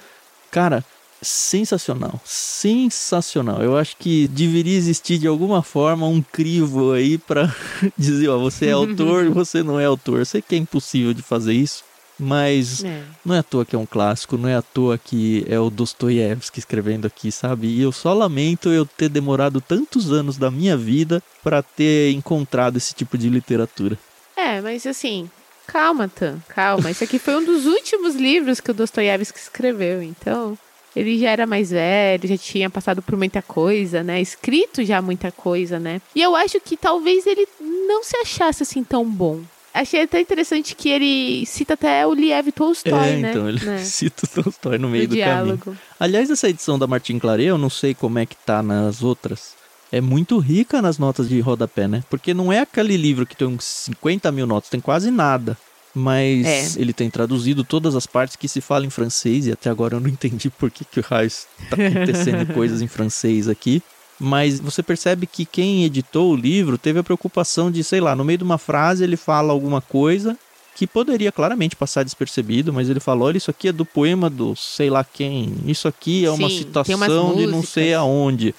Cara, 0.52 0.84
sensacional. 1.22 2.20
Sensacional. 2.26 3.62
Eu 3.62 3.78
acho 3.78 3.96
que 3.98 4.28
deveria 4.28 4.78
existir 4.78 5.18
de 5.18 5.28
alguma 5.28 5.62
forma 5.64 6.08
um 6.08 6.22
crivo 6.22 6.92
aí 6.94 7.18
pra 7.18 7.54
dizer, 7.98 8.28
ó, 8.30 8.38
você 8.38 8.68
é 8.68 8.72
autor 8.72 9.26
e 9.26 9.30
você 9.30 9.64
não 9.64 9.80
é 9.80 9.86
autor. 9.86 10.20
Eu 10.20 10.26
sei 10.26 10.42
que 10.42 10.56
é 10.56 10.58
impossível 10.58 11.14
de 11.14 11.22
fazer 11.22 11.54
isso, 11.54 11.84
mas 12.20 12.84
É. 12.84 13.04
não 13.26 13.36
é 13.36 13.40
à 13.40 13.44
toa 13.44 13.66
que 13.66 13.76
é 13.76 13.80
um 13.80 13.86
clássico, 13.86 14.38
não 14.38 14.48
é 14.50 14.56
à 14.56 14.62
toa 14.62 14.98
que 14.98 15.46
é 15.48 15.60
o 15.60 15.70
Dostoiévski 15.70 16.60
escrevendo 16.60 17.06
aqui, 17.08 17.32
sabe? 17.32 17.68
E 17.68 17.82
eu 17.82 17.92
só 17.92 18.14
lamento 18.14 18.70
eu 18.70 18.86
ter 18.86 19.10
demorado 19.10 19.60
tantos 19.62 20.12
anos 20.12 20.38
da 20.38 20.50
minha 20.52 20.76
vida 20.78 21.22
pra 21.44 21.62
ter 21.62 22.12
encontrado 22.14 22.78
esse 22.78 22.94
tipo 22.94 23.18
de 23.18 23.30
literatura. 23.30 23.98
É, 24.36 24.62
mas 24.62 24.86
assim, 24.86 25.30
calma, 25.66 26.08
Tan, 26.08 26.40
calma. 26.50 26.92
Esse 26.92 27.04
aqui 27.04 27.18
foi 27.20 27.36
um 27.36 27.44
dos 27.46 27.66
últimos 27.66 28.16
livros 28.16 28.60
que 28.60 28.72
o 28.72 28.74
Dostoiévski 28.74 29.40
escreveu, 29.40 30.02
então 30.04 30.58
ele 30.98 31.20
já 31.20 31.30
era 31.30 31.46
mais 31.46 31.70
velho, 31.70 32.28
já 32.28 32.38
tinha 32.38 32.70
passado 32.70 33.02
por 33.02 33.16
muita 33.16 33.42
coisa, 33.42 34.04
né? 34.04 34.20
Escrito 34.20 34.84
já 34.84 35.02
muita 35.02 35.32
coisa, 35.32 35.80
né? 35.80 36.02
E 36.16 36.22
eu 36.22 36.36
acho 36.36 36.60
que 36.60 36.76
talvez 36.76 37.28
ele 37.28 37.48
não 37.88 38.04
se 38.04 38.18
achasse 38.18 38.64
assim 38.64 38.84
tão 38.84 39.06
bom. 39.06 39.42
Achei 39.74 40.02
até 40.02 40.20
interessante 40.20 40.76
que 40.76 40.90
ele 40.90 41.46
cita 41.46 41.76
até 41.76 42.08
o 42.08 42.14
Liev 42.14 42.52
Tolstói, 42.52 43.10
é, 43.10 43.18
né? 43.18 43.30
então 43.30 43.48
ele 43.48 43.64
né? 43.64 43.78
cita 43.86 44.26
o 44.26 44.44
Tolstói 44.44 44.80
no 44.80 44.90
meio 44.90 45.08
do 45.08 45.16
caminho. 45.16 45.26
diálogo. 45.26 45.78
Aliás, 46.00 46.32
essa 46.32 46.50
edição 46.50 46.80
da 46.80 46.88
Martin 46.88 47.20
Claret, 47.20 47.46
eu 47.46 47.60
não 47.60 47.70
sei 47.70 47.94
como 47.94 48.18
é 48.18 48.26
que 48.26 48.36
tá 48.36 48.64
nas 48.64 49.04
outras. 49.04 49.56
É 49.92 50.02
muito 50.02 50.40
rica 50.40 50.82
nas 50.82 50.98
notas 50.98 51.30
de 51.30 51.40
rodapé, 51.40 51.88
né? 51.88 52.04
Porque 52.10 52.34
não 52.34 52.52
é 52.52 52.60
aquele 52.60 52.98
livro 52.98 53.26
que 53.26 53.36
tem 53.36 53.48
uns 53.48 53.64
50 53.64 54.32
mil 54.32 54.48
notas, 54.48 54.70
tem 54.70 54.82
quase 54.82 55.12
nada. 55.12 55.56
Mas 55.98 56.78
É. 56.78 56.82
ele 56.82 56.94
tem 56.94 57.10
traduzido 57.10 57.64
todas 57.64 57.96
as 57.96 58.06
partes 58.06 58.36
que 58.36 58.48
se 58.48 58.62
fala 58.62 58.86
em 58.86 58.90
francês, 58.90 59.48
e 59.48 59.52
até 59.52 59.68
agora 59.68 59.96
eu 59.96 60.00
não 60.00 60.08
entendi 60.10 60.48
por 60.50 60.70
que, 60.70 60.86
que 60.86 61.00
o 61.00 61.04
Raios 61.04 61.48
tá 61.70 61.76
acontecendo 61.76 62.46
coisas 62.54 62.84
em 62.84 62.88
francês 62.88 63.48
aqui. 63.48 63.82
Mas 64.20 64.60
você 64.60 64.84
percebe 64.84 65.26
que 65.26 65.46
quem 65.46 65.84
editou 65.86 66.32
o 66.32 66.36
livro 66.36 66.78
teve 66.78 67.00
a 67.00 67.04
preocupação 67.04 67.72
de, 67.72 67.84
sei 67.84 68.00
lá, 68.00 68.16
no 68.16 68.24
meio 68.24 68.38
de 68.38 68.44
uma 68.44 68.58
frase 68.58 69.04
ele 69.04 69.18
fala 69.18 69.52
alguma 69.52 69.82
coisa 69.82 70.38
que 70.76 70.86
poderia 70.86 71.32
claramente 71.32 71.76
passar 71.76 72.04
despercebido, 72.04 72.72
mas 72.72 72.90
ele 72.90 73.00
falou: 73.00 73.28
olha, 73.28 73.38
isso 73.38 73.50
aqui 73.50 73.68
é 73.68 73.72
do 73.72 73.86
poema 73.86 74.30
do 74.30 74.56
sei 74.56 74.92
lá 74.92 75.04
quem, 75.04 75.56
isso 75.66 75.88
aqui 75.88 76.26
é 76.26 76.30
uma 76.30 76.38
Sim, 76.38 76.44
umas 76.44 76.54
citação 76.54 77.36
de 77.36 77.48
não 77.48 77.64
sei 77.64 77.94
aonde. 77.96 78.54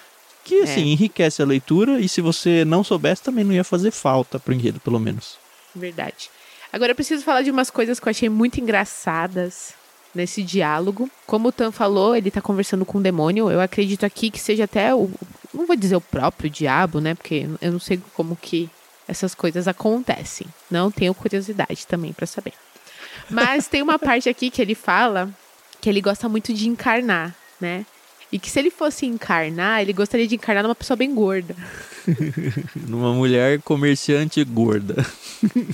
Que 0.45 0.63
assim, 0.63 0.87
enriquece 0.93 1.43
a 1.43 1.47
leitura 1.47 2.01
e 2.01 2.09
se 2.09 2.21
você 2.21 2.65
não 2.65 2.83
soubesse 2.83 3.23
também 3.23 3.45
não 3.45 3.53
ia 3.53 3.63
fazer 3.63 3.91
falta 3.93 4.39
pro 4.41 4.55
enredo, 4.55 4.81
pelo 4.81 4.99
menos. 4.99 5.37
Verdade. 5.75 6.31
Agora 6.73 6.93
eu 6.93 6.97
preciso 6.97 7.25
falar 7.25 7.43
de 7.43 7.51
umas 7.51 7.71
coisas 7.71 7.99
que 7.99 8.07
eu 8.07 8.11
achei 8.11 8.29
muito 8.29 8.61
engraçadas 8.61 9.73
nesse 10.15 10.43
diálogo. 10.43 11.11
Como 11.27 11.49
o 11.49 11.53
Tan 11.53 11.71
falou, 11.71 12.15
ele 12.15 12.31
tá 12.31 12.41
conversando 12.41 12.85
com 12.85 12.99
o 12.99 13.03
demônio. 13.03 13.51
Eu 13.51 13.61
acredito 13.61 14.05
aqui 14.05 14.31
que 14.31 14.41
seja 14.41 14.65
até 14.65 14.95
o. 14.95 15.11
Não 15.53 15.67
vou 15.67 15.77
dizer 15.77 15.97
o 15.97 16.01
próprio 16.01 16.51
diabo, 16.51 17.01
né? 17.01 17.15
Porque 17.15 17.49
eu 17.61 17.73
não 17.73 17.81
sei 17.81 18.01
como 18.15 18.37
que 18.37 18.69
essas 19.07 19.35
coisas 19.35 19.67
acontecem. 19.67 20.47
Não 20.71 20.91
tenho 20.91 21.15
curiosidade 21.15 21.87
também 21.87 22.13
pra 22.13 22.27
saber. 22.27 22.53
Mas 23.31 23.67
tem 23.67 23.83
uma 23.83 23.99
parte 23.99 24.29
aqui 24.29 24.51
que 24.51 24.61
ele 24.61 24.75
fala 24.75 25.31
que 25.81 25.89
ele 25.89 26.01
gosta 26.01 26.29
muito 26.29 26.53
de 26.53 26.69
encarnar, 26.69 27.35
né? 27.61 27.87
E 28.31 28.39
que 28.39 28.51
se 28.51 28.59
ele 28.59 28.71
fosse 28.71 29.07
encarnar, 29.07 29.81
ele 29.81 29.93
gostaria 29.93 30.27
de 30.27 30.35
encarnar 30.35 30.63
numa 30.63 30.75
pessoa 30.75 30.97
bem 30.97 31.15
gorda. 31.15 31.57
Numa 32.89 33.13
mulher 33.13 33.61
comerciante 33.63 34.43
gorda. 34.45 35.05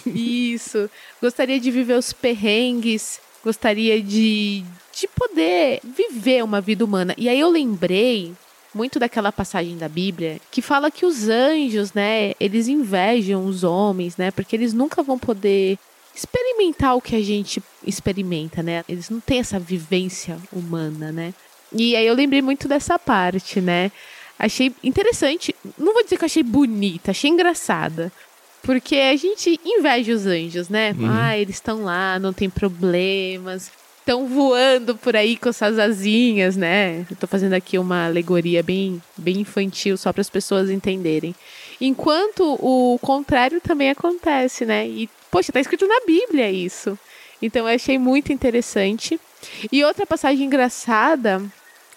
Isso. 0.07 0.91
Gostaria 1.21 1.59
de 1.59 1.71
viver 1.71 1.97
os 1.99 2.13
perrengues, 2.13 3.21
gostaria 3.45 4.01
de, 4.03 4.65
de 4.99 5.09
poder 5.09 5.81
viver 5.83 6.43
uma 6.43 6.61
vida 6.61 6.85
humana. 6.85 7.15
E 7.17 7.29
aí 7.29 7.39
eu 7.39 7.51
lembrei 7.51 8.33
muito 8.75 8.99
daquela 8.99 9.31
passagem 9.31 9.77
da 9.77 9.89
Bíblia 9.89 10.41
que 10.51 10.61
fala 10.61 10.91
que 10.91 11.07
os 11.07 11.29
anjos, 11.29 11.93
né, 11.93 12.33
eles 12.41 12.67
invejam 12.67 13.47
os 13.47 13.63
homens, 13.63 14.17
né, 14.17 14.31
porque 14.31 14.57
eles 14.57 14.73
nunca 14.73 15.03
vão 15.03 15.19
poder 15.19 15.79
experimentar 16.15 16.97
o 16.97 17.01
que 17.01 17.17
a 17.17 17.23
gente 17.23 17.63
experimenta, 17.85 18.63
né? 18.63 18.85
Eles 18.89 19.11
não 19.11 19.19
têm 19.19 19.41
essa 19.41 19.59
vivência 19.59 20.39
humana, 20.53 21.11
né? 21.11 21.35
E 21.73 21.97
aí 21.97 22.07
eu 22.07 22.15
lembrei 22.15 22.41
muito 22.41 22.69
dessa 22.69 22.99
parte, 22.99 23.61
né? 23.61 23.91
Achei 24.39 24.73
interessante. 24.83 25.55
Não 25.79 25.93
vou 25.93 26.03
dizer 26.03 26.17
que 26.17 26.25
eu 26.25 26.27
achei 26.27 26.43
bonita, 26.43 27.11
achei 27.11 27.31
engraçada. 27.31 28.13
Porque 28.63 28.97
a 28.97 29.17
gente 29.17 29.61
inveja 29.65 30.13
os 30.13 30.27
anjos, 30.27 30.69
né? 30.69 30.95
Uhum. 30.99 31.09
Ah, 31.11 31.37
eles 31.37 31.57
estão 31.57 31.85
lá, 31.85 32.19
não 32.19 32.33
tem 32.33 32.49
problemas. 32.49 33.71
Estão 34.01 34.27
voando 34.27 34.97
por 34.97 35.17
aí 35.17 35.37
com 35.37 35.53
suas 35.53 35.79
asinhas, 35.79 36.57
né? 36.57 37.07
Eu 37.11 37.17
tô 37.17 37.27
fazendo 37.27 37.55
aqui 37.55 37.79
uma 37.79 38.07
alegoria 38.07 38.63
bem, 38.63 39.03
bem 39.17 39.41
infantil, 39.41 39.97
só 39.97 40.13
para 40.13 40.21
as 40.21 40.31
pessoas 40.31 40.71
entenderem. 40.71 41.35
Enquanto 41.81 42.57
o 42.61 42.99
contrário 43.01 43.61
também 43.61 43.91
acontece, 43.91 44.65
né? 44.65 44.87
E, 44.87 45.09
poxa, 45.31 45.53
tá 45.53 45.61
escrito 45.61 45.87
na 45.87 46.01
Bíblia 46.07 46.51
isso. 46.51 46.99
Então 47.41 47.69
eu 47.69 47.75
achei 47.75 47.99
muito 47.99 48.33
interessante. 48.33 49.21
E 49.71 49.85
outra 49.85 50.07
passagem 50.07 50.47
engraçada 50.47 51.43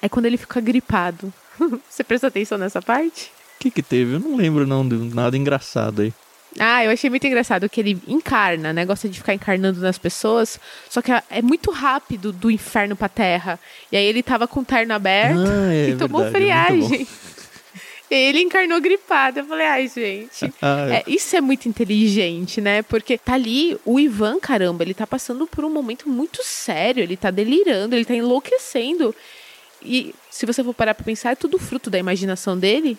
é 0.01 0.09
quando 0.09 0.25
ele 0.25 0.37
fica 0.37 0.59
gripado. 0.59 1.33
Você 1.89 2.03
presta 2.03 2.27
atenção 2.27 2.57
nessa 2.57 2.81
parte? 2.81 3.31
O 3.55 3.59
que 3.59 3.71
que 3.71 3.81
teve? 3.81 4.13
Eu 4.15 4.19
não 4.19 4.35
lembro 4.35 4.67
não 4.67 4.87
de 4.87 4.95
nada 4.95 5.35
engraçado 5.37 6.01
aí. 6.03 6.13
Ah, 6.59 6.83
eu 6.83 6.89
achei 6.91 7.09
muito 7.09 7.27
engraçado 7.27 7.69
que 7.69 7.79
ele 7.79 8.01
encarna, 8.07 8.73
né? 8.73 8.83
Gosta 8.85 9.07
de 9.07 9.17
ficar 9.19 9.33
encarnando 9.33 9.79
nas 9.79 9.97
pessoas, 9.97 10.59
só 10.89 11.01
que 11.01 11.11
é 11.11 11.41
muito 11.41 11.69
rápido 11.71 12.31
do 12.31 12.49
inferno 12.49 12.95
pra 12.95 13.07
terra. 13.09 13.59
E 13.91 13.97
aí 13.97 14.05
ele 14.05 14.23
tava 14.23 14.47
com 14.47 14.61
o 14.61 14.65
terno 14.65 14.93
aberto 14.93 15.37
Ah, 15.39 15.73
é 15.73 15.89
e 15.91 15.95
tomou 15.95 16.21
verdade, 16.23 16.37
é 16.43 16.47
friagem. 16.47 17.07
e 18.09 18.15
aí 18.15 18.23
ele 18.29 18.41
encarnou 18.41 18.79
gripado. 18.81 19.39
Eu 19.39 19.45
falei, 19.45 19.67
ai, 19.67 19.87
gente. 19.87 20.51
Ah, 20.61 20.87
É, 20.89 21.03
isso 21.05 21.35
é 21.35 21.41
muito 21.41 21.67
inteligente, 21.69 22.59
né? 22.59 22.81
Porque 22.81 23.17
tá 23.19 23.33
ali 23.33 23.77
o 23.85 23.99
Ivan, 23.99 24.39
caramba, 24.39 24.83
ele 24.83 24.95
tá 24.95 25.05
passando 25.05 25.45
por 25.45 25.63
um 25.63 25.69
momento 25.69 26.09
muito 26.09 26.43
sério, 26.43 27.03
ele 27.03 27.17
tá 27.17 27.29
delirando, 27.29 27.95
ele 27.95 28.05
tá 28.05 28.15
enlouquecendo. 28.15 29.13
E 29.81 30.13
se 30.29 30.45
você 30.45 30.63
for 30.63 30.73
parar 30.73 30.93
pra 30.95 31.03
pensar, 31.05 31.31
é 31.31 31.35
tudo 31.35 31.57
fruto 31.59 31.89
da 31.89 31.97
imaginação 31.97 32.57
dele. 32.57 32.97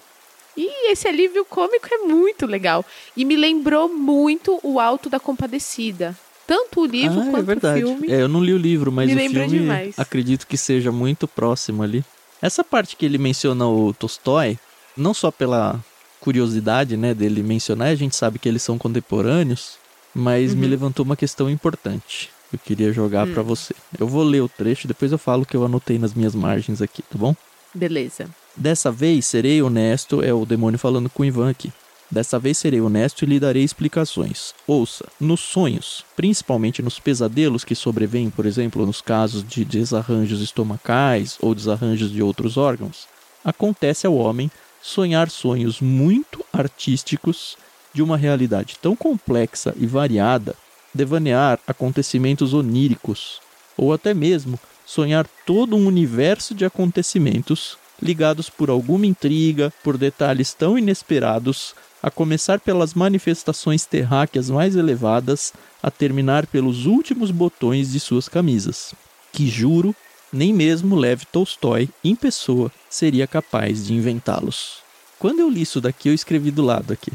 E 0.56 0.90
esse 0.90 1.06
alívio 1.06 1.44
cômico 1.44 1.86
é 1.90 1.98
muito 1.98 2.46
legal. 2.46 2.84
E 3.16 3.24
me 3.24 3.36
lembrou 3.36 3.88
muito 3.88 4.58
o 4.62 4.80
Alto 4.80 5.08
da 5.08 5.20
Compadecida. 5.20 6.16
Tanto 6.46 6.80
o 6.80 6.86
livro 6.86 7.20
ah, 7.20 7.26
é 7.26 7.30
quanto 7.30 7.44
verdade. 7.46 7.84
o 7.84 7.88
filme. 7.88 8.10
É, 8.10 8.22
eu 8.22 8.28
não 8.28 8.42
li 8.42 8.52
o 8.54 8.58
livro, 8.58 8.90
mas 8.90 9.08
Me 9.12 9.14
o 9.26 9.30
filme 9.30 9.48
demais. 9.48 9.98
acredito 9.98 10.46
que 10.46 10.56
seja 10.56 10.90
muito 10.90 11.28
próximo 11.28 11.82
ali. 11.82 12.02
Essa 12.40 12.64
parte 12.64 12.96
que 12.96 13.04
ele 13.04 13.18
menciona 13.18 13.66
o 13.68 13.92
Tolstói, 13.92 14.58
não 14.96 15.12
só 15.12 15.30
pela 15.30 15.78
curiosidade, 16.20 16.96
né, 16.96 17.14
dele 17.14 17.42
mencionar, 17.42 17.88
a 17.88 17.94
gente 17.94 18.16
sabe 18.16 18.38
que 18.38 18.48
eles 18.48 18.62
são 18.62 18.78
contemporâneos, 18.78 19.76
mas 20.14 20.54
me 20.54 20.64
Uhum. 20.64 20.70
levantou 20.70 21.04
uma 21.04 21.16
questão 21.16 21.48
importante. 21.50 22.30
Eu 22.52 22.58
queria 22.58 22.92
jogar 22.92 23.26
Hum. 23.26 23.32
pra 23.34 23.42
você. 23.42 23.74
Eu 23.98 24.06
vou 24.08 24.22
ler 24.22 24.40
o 24.40 24.48
trecho, 24.48 24.88
depois 24.88 25.12
eu 25.12 25.18
falo 25.18 25.42
o 25.42 25.46
que 25.46 25.56
eu 25.56 25.64
anotei 25.64 25.98
nas 25.98 26.14
minhas 26.14 26.34
margens 26.34 26.80
aqui, 26.80 27.02
tá 27.02 27.18
bom? 27.18 27.34
Beleza. 27.74 28.28
Dessa 28.56 28.90
vez 28.90 29.26
serei 29.26 29.60
honesto, 29.62 30.22
é 30.22 30.32
o 30.32 30.46
demônio 30.46 30.78
falando 30.78 31.10
com 31.10 31.22
o 31.22 31.26
Ivan 31.26 31.50
aqui. 31.50 31.72
Dessa 32.10 32.38
vez 32.38 32.56
serei 32.56 32.80
honesto 32.80 33.22
e 33.22 33.26
lhe 33.26 33.38
darei 33.38 33.62
explicações. 33.62 34.54
Ouça, 34.66 35.04
nos 35.20 35.40
sonhos, 35.40 36.06
principalmente 36.16 36.80
nos 36.82 36.98
pesadelos 36.98 37.64
que 37.64 37.74
sobrevêm, 37.74 38.30
por 38.30 38.46
exemplo, 38.46 38.86
nos 38.86 39.02
casos 39.02 39.44
de 39.46 39.62
desarranjos 39.62 40.40
estomacais 40.40 41.36
ou 41.38 41.54
desarranjos 41.54 42.10
de 42.10 42.22
outros 42.22 42.56
órgãos, 42.56 43.06
acontece 43.44 44.06
ao 44.06 44.14
homem 44.16 44.50
sonhar 44.80 45.28
sonhos 45.28 45.82
muito 45.82 46.42
artísticos 46.50 47.58
de 47.92 48.02
uma 48.02 48.16
realidade 48.16 48.76
tão 48.80 48.96
complexa 48.96 49.74
e 49.76 49.86
variada, 49.86 50.56
devanear 50.98 51.60
acontecimentos 51.66 52.52
oníricos, 52.52 53.40
ou 53.76 53.92
até 53.92 54.12
mesmo 54.12 54.58
sonhar 54.84 55.26
todo 55.46 55.76
um 55.76 55.86
universo 55.86 56.54
de 56.54 56.64
acontecimentos 56.64 57.78
ligados 58.02 58.48
por 58.50 58.68
alguma 58.68 59.06
intriga, 59.06 59.72
por 59.82 59.96
detalhes 59.96 60.52
tão 60.54 60.78
inesperados, 60.78 61.74
a 62.02 62.10
começar 62.10 62.60
pelas 62.60 62.94
manifestações 62.94 63.84
terráqueas 63.84 64.48
mais 64.48 64.76
elevadas, 64.76 65.52
a 65.82 65.90
terminar 65.90 66.46
pelos 66.46 66.86
últimos 66.86 67.30
botões 67.30 67.90
de 67.90 67.98
suas 67.98 68.28
camisas, 68.28 68.94
que 69.32 69.48
juro, 69.48 69.94
nem 70.32 70.52
mesmo 70.52 70.94
Lev 70.94 71.22
Tolstói, 71.32 71.88
em 72.04 72.14
pessoa, 72.14 72.70
seria 72.88 73.26
capaz 73.26 73.86
de 73.86 73.94
inventá-los. 73.94 74.78
Quando 75.18 75.40
eu 75.40 75.50
li 75.50 75.62
isso 75.62 75.80
daqui, 75.80 76.08
eu 76.08 76.14
escrevi 76.14 76.52
do 76.52 76.62
lado 76.62 76.92
aqui. 76.92 77.10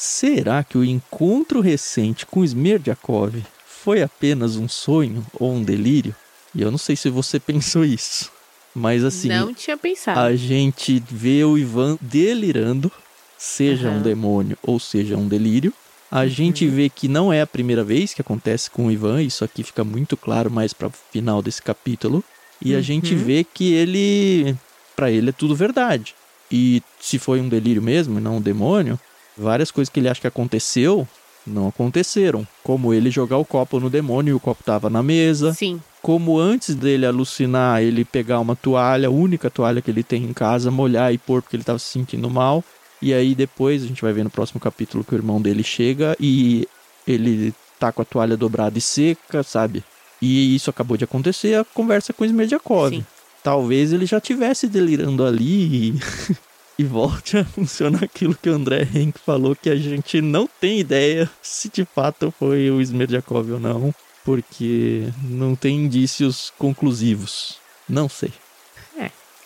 Será 0.00 0.62
que 0.62 0.78
o 0.78 0.84
encontro 0.84 1.60
recente 1.60 2.24
com 2.24 2.44
Smerdyakov 2.44 3.42
foi 3.66 4.00
apenas 4.00 4.54
um 4.54 4.68
sonho 4.68 5.26
ou 5.40 5.52
um 5.52 5.60
delírio? 5.64 6.14
E 6.54 6.62
eu 6.62 6.70
não 6.70 6.78
sei 6.78 6.94
se 6.94 7.10
você 7.10 7.40
pensou 7.42 7.84
isso, 7.84 8.30
mas 8.76 9.02
assim, 9.02 9.28
Não 9.28 9.52
tinha 9.52 9.76
pensado. 9.76 10.20
a 10.20 10.36
gente 10.36 11.02
vê 11.10 11.42
o 11.42 11.58
Ivan 11.58 11.98
delirando, 12.00 12.92
seja 13.36 13.90
um 13.90 13.94
Aham. 13.94 14.02
demônio 14.04 14.56
ou 14.62 14.78
seja 14.78 15.16
um 15.16 15.26
delírio. 15.26 15.72
A 16.12 16.28
gente 16.28 16.64
vê 16.68 16.88
que 16.88 17.08
não 17.08 17.32
é 17.32 17.40
a 17.40 17.46
primeira 17.46 17.82
vez 17.82 18.14
que 18.14 18.22
acontece 18.22 18.70
com 18.70 18.86
o 18.86 18.92
Ivan, 18.92 19.20
isso 19.20 19.44
aqui 19.44 19.64
fica 19.64 19.82
muito 19.82 20.16
claro 20.16 20.48
mais 20.48 20.72
para 20.72 20.86
o 20.86 20.92
final 21.10 21.42
desse 21.42 21.60
capítulo. 21.60 22.22
E 22.64 22.72
a 22.72 22.80
gente 22.80 23.16
Uhum. 23.16 23.24
vê 23.24 23.42
que 23.42 23.72
ele, 23.72 24.54
para 24.94 25.10
ele 25.10 25.30
é 25.30 25.32
tudo 25.32 25.56
verdade. 25.56 26.14
E 26.52 26.80
se 27.00 27.18
foi 27.18 27.40
um 27.40 27.48
delírio 27.48 27.82
mesmo, 27.82 28.20
e 28.20 28.22
não 28.22 28.36
um 28.36 28.40
demônio, 28.40 28.96
várias 29.38 29.70
coisas 29.70 29.88
que 29.88 30.00
ele 30.00 30.08
acha 30.08 30.20
que 30.20 30.26
aconteceu 30.26 31.06
não 31.46 31.68
aconteceram. 31.68 32.46
Como 32.62 32.92
ele 32.92 33.10
jogar 33.10 33.38
o 33.38 33.44
copo 33.44 33.80
no 33.80 33.88
demônio 33.88 34.32
e 34.32 34.34
o 34.34 34.40
copo 34.40 34.62
tava 34.62 34.90
na 34.90 35.02
mesa 35.02 35.54
Sim. 35.54 35.80
como 36.02 36.38
antes 36.38 36.74
dele 36.74 37.06
alucinar, 37.06 37.82
ele 37.82 38.04
pegar 38.04 38.40
uma 38.40 38.54
toalha, 38.54 39.08
a 39.08 39.10
única 39.10 39.50
toalha 39.50 39.80
que 39.80 39.90
ele 39.90 40.02
tem 40.02 40.24
em 40.24 40.32
casa, 40.32 40.70
molhar 40.70 41.12
e 41.12 41.18
pôr 41.18 41.42
porque 41.42 41.56
ele 41.56 41.62
estava 41.62 41.78
se 41.78 41.86
sentindo 41.86 42.28
mal. 42.28 42.62
E 43.00 43.14
aí 43.14 43.34
depois 43.34 43.84
a 43.84 43.86
gente 43.86 44.02
vai 44.02 44.12
ver 44.12 44.24
no 44.24 44.30
próximo 44.30 44.60
capítulo 44.60 45.04
que 45.04 45.14
o 45.14 45.18
irmão 45.18 45.40
dele 45.40 45.62
chega 45.62 46.16
e 46.20 46.66
ele 47.06 47.54
tá 47.78 47.92
com 47.92 48.02
a 48.02 48.04
toalha 48.04 48.36
dobrada 48.36 48.76
e 48.76 48.80
seca, 48.80 49.42
sabe? 49.42 49.84
E 50.20 50.54
isso 50.54 50.68
acabou 50.68 50.96
de 50.96 51.04
acontecer, 51.04 51.54
a 51.54 51.64
conversa 51.64 52.12
com 52.12 52.24
o 52.24 52.26
Smerdyakov. 52.26 52.90
Sim. 52.90 53.06
Talvez 53.42 53.92
ele 53.92 54.04
já 54.04 54.20
tivesse 54.20 54.66
delirando 54.66 55.24
ali 55.24 55.90
e, 55.90 56.00
e 56.78 56.84
volte 56.84 57.36
a 57.36 57.44
funcionar 57.46 58.04
aquilo 58.04 58.34
que 58.34 58.48
o 58.48 58.54
André 58.54 58.88
Henk 58.94 59.18
falou, 59.18 59.56
que 59.56 59.68
a 59.68 59.76
gente 59.76 60.20
não 60.20 60.48
tem 60.60 60.78
ideia 60.78 61.28
se 61.42 61.68
de 61.68 61.84
fato 61.84 62.32
foi 62.38 62.70
o 62.70 62.80
Smerdyakov 62.80 63.52
ou 63.52 63.60
não, 63.60 63.94
porque 64.24 65.08
não 65.24 65.54
tem 65.54 65.76
indícios 65.76 66.52
conclusivos. 66.56 67.58
Não 67.88 68.08
sei. 68.08 68.32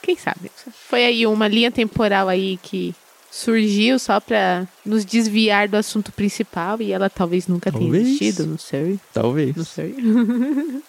Quem 0.03 0.17
sabe? 0.17 0.51
Foi 0.89 1.05
aí 1.05 1.27
uma 1.27 1.47
linha 1.47 1.71
temporal 1.71 2.29
aí 2.29 2.59
que 2.61 2.93
surgiu 3.31 3.99
só 3.99 4.19
pra 4.19 4.67
nos 4.85 5.05
desviar 5.05 5.69
do 5.69 5.77
assunto 5.77 6.13
principal 6.13 6.83
e 6.83 6.93
ela 6.93 7.09
talvez 7.09 7.47
nunca 7.47 7.71
tenha 7.71 7.85
Talvez. 7.85 8.07
existido, 8.09 8.47
não 8.47 8.59
sei. 8.59 8.99
Talvez. 9.15 9.57
Não 9.57 9.65
sei. 9.65 9.95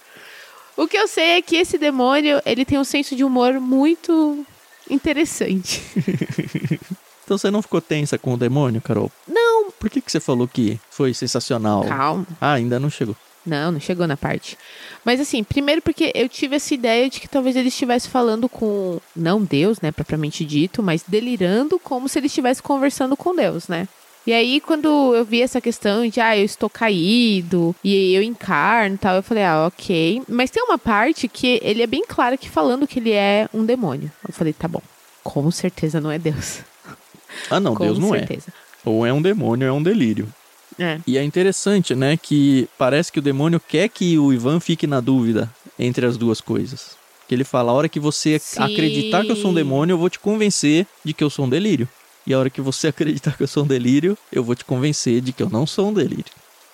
o 0.76 0.88
que 0.88 0.98
eu 0.98 1.08
sei 1.08 1.38
é 1.38 1.42
que 1.44 1.56
esse 1.56 1.78
demônio, 1.78 2.42
ele 2.44 2.66
tem 2.66 2.80
um 2.80 2.84
senso 2.84 3.16
de 3.16 3.24
humor 3.24 3.54
muito 3.60 4.46
interessante. 4.90 5.82
Então 7.26 7.38
você 7.38 7.50
não 7.50 7.62
ficou 7.62 7.80
tensa 7.80 8.18
com 8.18 8.34
o 8.34 8.38
demônio, 8.38 8.82
Carol? 8.82 9.12
Não. 9.26 9.72
Por 9.72 9.90
que, 9.90 10.02
que 10.02 10.12
você 10.12 10.20
falou 10.20 10.48
que 10.48 10.80
foi 10.90 11.14
sensacional? 11.14 11.86
Calma. 11.86 12.28
Ah, 12.40 12.54
ainda 12.54 12.80
não 12.80 12.90
chegou. 12.90 13.16
Não, 13.46 13.72
não 13.72 13.80
chegou 13.80 14.08
na 14.08 14.16
parte. 14.16 14.58
Mas 15.04 15.20
assim, 15.20 15.44
primeiro 15.44 15.82
porque 15.82 16.12
eu 16.16 16.30
tive 16.30 16.56
essa 16.56 16.74
ideia 16.74 17.10
de 17.10 17.20
que 17.20 17.28
talvez 17.28 17.56
ele 17.56 17.68
estivesse 17.68 18.08
falando 18.08 18.48
com, 18.48 19.00
não 19.16 19.44
Deus, 19.44 19.82
né, 19.82 19.92
propriamente 19.92 20.46
dito, 20.46 20.82
mas 20.82 21.04
delirando 21.06 21.78
como 21.80 22.08
se 22.08 22.20
ele 22.20 22.28
estivesse 22.28 22.64
conversando 22.64 23.18
com 23.18 23.36
Deus, 23.36 23.68
né? 23.68 23.88
E 24.26 24.32
aí, 24.32 24.62
quando 24.62 25.14
eu 25.14 25.26
vi 25.26 25.42
essa 25.42 25.60
questão 25.60 26.08
de, 26.08 26.22
ah, 26.22 26.38
eu 26.38 26.46
estou 26.46 26.70
caído, 26.70 27.76
e 27.84 28.14
eu 28.14 28.24
encarno 28.24 28.96
e 28.96 28.98
tal, 28.98 29.16
eu 29.18 29.24
falei, 29.24 29.44
ah, 29.44 29.68
ok. 29.68 30.22
Mas 30.30 30.50
tem 30.50 30.64
uma 30.64 30.78
parte 30.78 31.28
que 31.28 31.60
ele 31.62 31.84
é 31.84 31.88
bem 31.88 32.06
claro 32.08 32.38
que 32.38 32.50
falando 32.50 32.88
que 32.88 33.00
ele 33.00 33.12
é 33.12 33.50
um 33.54 33.66
demônio. 33.66 34.10
Eu 34.26 34.34
falei, 34.34 34.54
tá 34.54 34.68
bom, 34.68 34.82
com 35.24 35.52
certeza 35.52 36.00
não 36.00 36.10
é 36.10 36.18
Deus. 36.18 36.60
Ah, 37.50 37.60
não, 37.60 37.76
com 37.76 37.84
Deus 37.84 38.00
não 38.00 38.16
é. 38.16 38.20
certeza. 38.20 38.54
Ou 38.86 39.06
é 39.06 39.12
um 39.12 39.22
demônio, 39.22 39.68
é 39.68 39.72
um 39.72 39.84
delírio. 39.84 40.28
É. 40.80 41.00
E 41.06 41.18
é 41.18 41.24
interessante, 41.24 41.94
né, 41.94 42.18
que 42.18 42.68
parece 42.78 43.12
que 43.12 43.20
o 43.20 43.22
demônio 43.22 43.60
quer 43.60 43.90
que 43.90 44.18
o 44.18 44.32
Ivan 44.32 44.60
fique 44.60 44.88
na 44.88 45.00
dúvida 45.00 45.50
entre 45.78 46.06
as 46.06 46.18
duas 46.18 46.40
coisas. 46.40 46.92
Que 47.28 47.36
ele 47.36 47.44
fala, 47.44 47.72
a 47.72 47.76
hora 47.76 47.90
que 47.90 48.00
você 48.00 48.40
Sim. 48.40 48.62
acreditar 48.62 49.24
que 49.24 49.32
eu 49.32 49.36
sou 49.36 49.52
um 49.52 49.54
demônio, 49.54 49.94
eu 49.94 49.98
vou 49.98 50.10
te 50.10 50.20
convencer 50.20 50.86
de 51.04 51.14
que 51.14 51.24
eu 51.24 51.30
sou 51.30 51.46
um 51.46 51.50
delírio. 51.50 51.88
E 52.26 52.34
a 52.34 52.40
hora 52.40 52.50
que 52.50 52.62
você 52.62 52.88
acreditar 52.90 53.36
que 53.38 53.44
eu 53.44 53.48
sou 53.48 53.64
um 53.64 53.68
delírio, 53.68 54.18
eu 54.32 54.44
vou 54.44 54.56
te 54.56 54.66
convencer 54.66 55.22
de 55.22 55.34
que 55.34 55.44
eu 55.44 55.50
não 55.50 55.66
sou 55.66 55.90
um 55.90 55.94
delírio. 55.94 56.26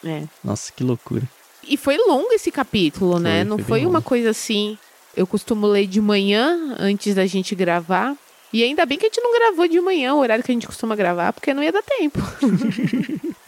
É. 0.03 0.23
Nossa, 0.43 0.71
que 0.71 0.83
loucura. 0.83 1.23
E 1.67 1.75
foi 1.77 1.97
longo 1.97 2.31
esse 2.31 2.51
capítulo, 2.51 3.19
né? 3.19 3.41
Foi, 3.41 3.49
Não 3.49 3.57
foi 3.57 3.65
foi 3.65 3.79
uma 3.81 3.99
longo. 3.99 4.01
coisa 4.03 4.29
assim. 4.29 4.77
Eu 5.15 5.27
costumo 5.27 5.67
ler 5.67 5.87
de 5.87 5.99
manhã 5.99 6.75
antes 6.79 7.15
da 7.15 7.25
gente 7.25 7.53
gravar. 7.55 8.15
E 8.51 8.63
ainda 8.63 8.85
bem 8.85 8.97
que 8.97 9.05
a 9.05 9.09
gente 9.09 9.21
não 9.21 9.31
gravou 9.37 9.67
de 9.67 9.79
manhã, 9.79 10.13
o 10.15 10.19
horário 10.19 10.43
que 10.43 10.51
a 10.51 10.53
gente 10.53 10.65
costuma 10.65 10.95
gravar, 10.95 11.33
porque 11.33 11.53
não 11.53 11.61
ia 11.63 11.71
dar 11.71 11.83
tempo. 11.83 12.19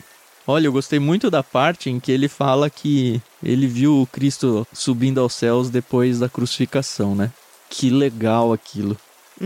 Olha, 0.46 0.68
eu 0.68 0.72
gostei 0.72 1.00
muito 1.00 1.30
da 1.30 1.42
parte 1.42 1.90
em 1.90 2.00
que 2.00 2.12
ele 2.12 2.28
fala 2.28 2.70
que 2.70 3.22
ele 3.44 3.68
viu 3.68 4.02
o 4.02 4.08
Cristo 4.08 4.68
subindo 4.74 5.20
aos 5.20 5.34
céus 5.34 5.70
depois 5.70 6.20
da 6.20 6.28
crucificação, 6.28 7.16
né? 7.16 7.32
Que 7.70 7.90
legal 7.90 8.52
aquilo. 8.52 8.98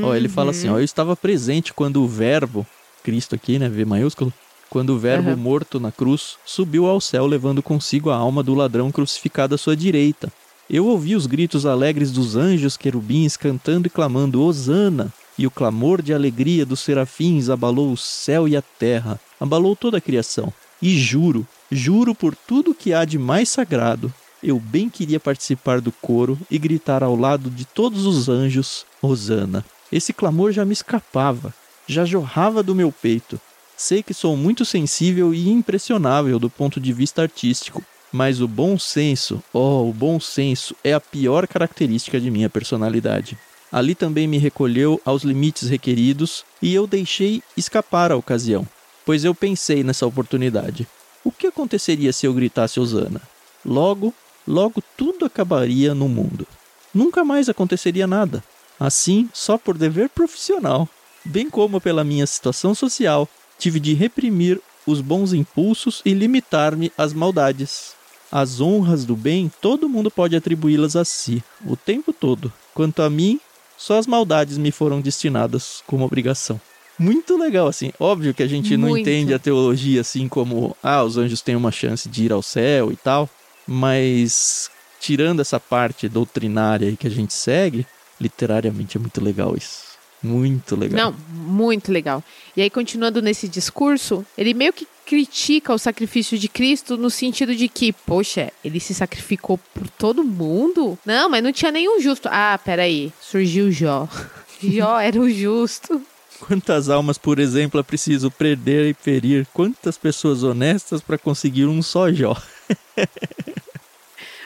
Ó, 0.04 0.14
ele 0.14 0.28
fala 0.28 0.52
assim, 0.52 0.70
ó, 0.70 0.78
eu 0.78 0.84
estava 0.84 1.16
presente 1.16 1.74
quando 1.74 2.04
o 2.04 2.08
verbo, 2.08 2.66
Cristo 3.04 3.36
aqui, 3.36 3.60
né, 3.60 3.70
V 3.70 3.86
maiúsculo, 3.86 4.34
quando 4.70 4.92
o 4.92 5.00
verbo 5.00 5.30
Aham. 5.30 5.38
morto 5.38 5.80
na 5.80 5.92
cruz 5.92 6.38
subiu 6.46 6.86
ao 6.88 7.00
céu 7.00 7.26
levando 7.26 7.62
consigo 7.64 8.10
a 8.10 8.16
alma 8.16 8.44
do 8.44 8.54
ladrão 8.54 8.92
crucificado 8.92 9.56
à 9.56 9.58
sua 9.58 9.76
direita. 9.76 10.32
Eu 10.70 10.88
ouvi 10.88 11.16
os 11.16 11.28
gritos 11.28 11.66
alegres 11.66 12.12
dos 12.12 12.36
anjos 12.36 12.76
querubins 12.76 13.38
cantando 13.38 13.88
e 13.88 13.90
clamando 13.90 14.42
Hosana, 14.42 15.14
e 15.38 15.46
o 15.46 15.52
clamor 15.52 16.02
de 16.02 16.14
alegria 16.14 16.66
dos 16.66 16.80
serafins 16.80 17.50
abalou 17.50 17.92
o 17.92 17.98
céu 17.98 18.48
e 18.48 18.56
a 18.56 18.62
terra, 18.62 19.20
abalou 19.40 19.76
toda 19.76 19.98
a 19.98 20.02
criação. 20.02 20.52
E 20.82 20.98
juro, 20.98 21.46
juro 21.72 22.16
por 22.16 22.36
tudo 22.36 22.74
que 22.74 22.94
há 22.94 23.06
de 23.06 23.20
mais 23.20 23.50
sagrado, 23.50 24.14
eu 24.42 24.60
bem 24.60 24.90
queria 24.90 25.20
participar 25.20 25.82
do 25.82 25.92
coro 25.92 26.38
e 26.50 26.58
gritar 26.58 27.04
ao 27.04 27.16
lado 27.16 27.50
de 27.50 27.66
todos 27.66 28.06
os 28.06 28.30
anjos 28.30 28.86
Hosana. 29.02 29.66
Esse 29.92 30.14
clamor 30.14 30.52
já 30.52 30.66
me 30.66 30.74
escapava, 30.74 31.54
já 31.88 32.06
jorrava 32.06 32.64
do 32.64 32.76
meu 32.76 32.92
peito. 32.92 33.40
Sei 33.78 34.02
que 34.02 34.14
sou 34.14 34.36
muito 34.38 34.64
sensível 34.66 35.34
e 35.34 35.50
impressionável 35.50 36.40
do 36.40 36.50
ponto 36.50 36.80
de 36.80 36.94
vista 36.94 37.22
artístico, 37.22 37.84
mas 38.12 38.40
o 38.40 38.48
bom 38.48 38.80
senso, 38.80 39.44
oh, 39.54 39.90
o 39.90 39.94
bom 39.94 40.20
senso 40.20 40.76
é 40.84 40.94
a 40.94 41.02
pior 41.02 41.48
característica 41.48 42.20
de 42.20 42.32
minha 42.32 42.50
personalidade. 42.50 43.38
Ali 43.72 43.94
também 43.94 44.28
me 44.28 44.38
recolheu 44.38 45.02
aos 45.04 45.24
limites 45.24 45.70
requeridos 45.70 46.46
e 46.62 46.74
eu 46.74 46.88
deixei 46.88 47.44
escapar 47.58 48.12
a 48.12 48.16
ocasião, 48.16 48.66
pois 49.06 49.26
eu 49.26 49.36
pensei 49.36 49.84
nessa 49.84 50.08
oportunidade. 50.08 50.88
O 51.24 51.32
que 51.32 51.48
aconteceria 51.48 52.14
se 52.14 52.26
eu 52.26 52.34
gritasse 52.34 52.80
Osana? 52.80 53.22
Logo, 53.66 54.14
logo 54.48 54.82
tudo 54.96 55.26
acabaria 55.26 55.94
no 55.94 56.08
mundo. 56.08 56.48
Nunca 56.94 57.26
mais 57.26 57.50
aconteceria 57.50 58.08
nada. 58.08 58.42
Assim, 58.80 59.30
só 59.34 59.58
por 59.58 59.78
dever 59.78 60.10
profissional, 60.10 60.88
bem 61.24 61.50
como 61.50 61.80
pela 61.80 62.04
minha 62.04 62.28
situação 62.28 62.76
social, 62.76 63.28
tive 63.58 63.80
de 63.80 63.94
reprimir 63.94 64.60
os 64.86 65.02
bons 65.02 65.34
impulsos 65.34 66.02
e 66.06 66.14
limitar-me 66.14 66.92
às 66.98 67.14
maldades. 67.14 67.94
As 68.32 68.60
honras 68.60 69.06
do 69.06 69.16
bem, 69.16 69.52
todo 69.62 69.90
mundo 69.90 70.12
pode 70.12 70.36
atribuí-las 70.36 70.96
a 70.96 71.06
si, 71.06 71.44
o 71.66 71.76
tempo 71.76 72.12
todo. 72.12 72.52
Quanto 72.74 73.02
a 73.02 73.10
mim, 73.10 73.40
só 73.78 73.98
as 73.98 74.08
maldades 74.08 74.58
me 74.58 74.72
foram 74.72 75.02
destinadas 75.02 75.82
como 75.88 76.06
obrigação. 76.06 76.60
Muito 76.98 77.38
legal, 77.38 77.68
assim. 77.68 77.92
Óbvio 78.00 78.34
que 78.34 78.44
a 78.44 78.48
gente 78.48 78.78
não 78.78 78.90
Muito. 78.90 79.02
entende 79.02 79.34
a 79.34 79.40
teologia 79.40 80.02
assim 80.02 80.30
como, 80.30 80.76
ah, 80.82 81.04
os 81.04 81.18
anjos 81.18 81.42
têm 81.42 81.56
uma 81.56 81.72
chance 81.72 82.08
de 82.08 82.26
ir 82.26 82.32
ao 82.32 82.42
céu 82.42 82.92
e 82.92 82.96
tal. 82.96 83.30
Mas 83.68 84.70
tirando 85.00 85.42
essa 85.42 85.60
parte 85.60 86.08
doutrinária 86.08 86.96
que 86.96 87.08
a 87.08 87.10
gente 87.10 87.34
segue, 87.34 87.86
literariamente 88.20 88.98
é 88.98 89.00
muito 89.00 89.24
legal 89.24 89.56
isso. 89.56 89.96
Muito 90.22 90.76
legal. 90.76 91.12
Não, 91.12 91.16
muito 91.30 91.92
legal. 91.92 92.24
E 92.58 92.62
aí, 92.62 92.70
continuando 92.70 93.22
nesse 93.22 93.48
discurso, 93.48 94.26
ele 94.38 94.54
meio 94.54 94.74
que 94.74 94.88
critica 95.06 95.74
o 95.74 95.78
sacrifício 95.78 96.38
de 96.38 96.48
Cristo 96.48 96.98
no 96.98 97.12
sentido 97.12 97.56
de 97.56 97.68
que, 97.68 97.94
poxa, 97.94 98.52
ele 98.64 98.80
se 98.80 98.94
sacrificou 98.94 99.60
por 99.74 99.88
todo 99.88 100.24
mundo? 100.24 100.98
Não, 101.06 101.30
mas 101.30 101.44
não 101.44 101.54
tinha 101.54 101.72
nenhum 101.72 102.02
justo. 102.02 102.28
Ah, 102.32 102.60
peraí, 102.64 103.14
surgiu 103.22 103.72
Jó. 103.72 104.08
Jó 104.62 105.00
era 105.00 105.20
o 105.20 105.30
justo. 105.30 106.02
Quantas 106.40 106.90
almas, 106.90 107.18
por 107.18 107.40
exemplo, 107.40 107.80
é 107.80 107.84
preciso 107.84 108.32
perder 108.32 108.90
e 108.90 108.94
ferir? 108.94 109.48
Quantas 109.54 109.98
pessoas 109.98 110.44
honestas 110.44 111.02
para 111.02 111.18
conseguir 111.18 111.66
um 111.66 111.82
só 111.82 112.12
Jó? 112.12 112.36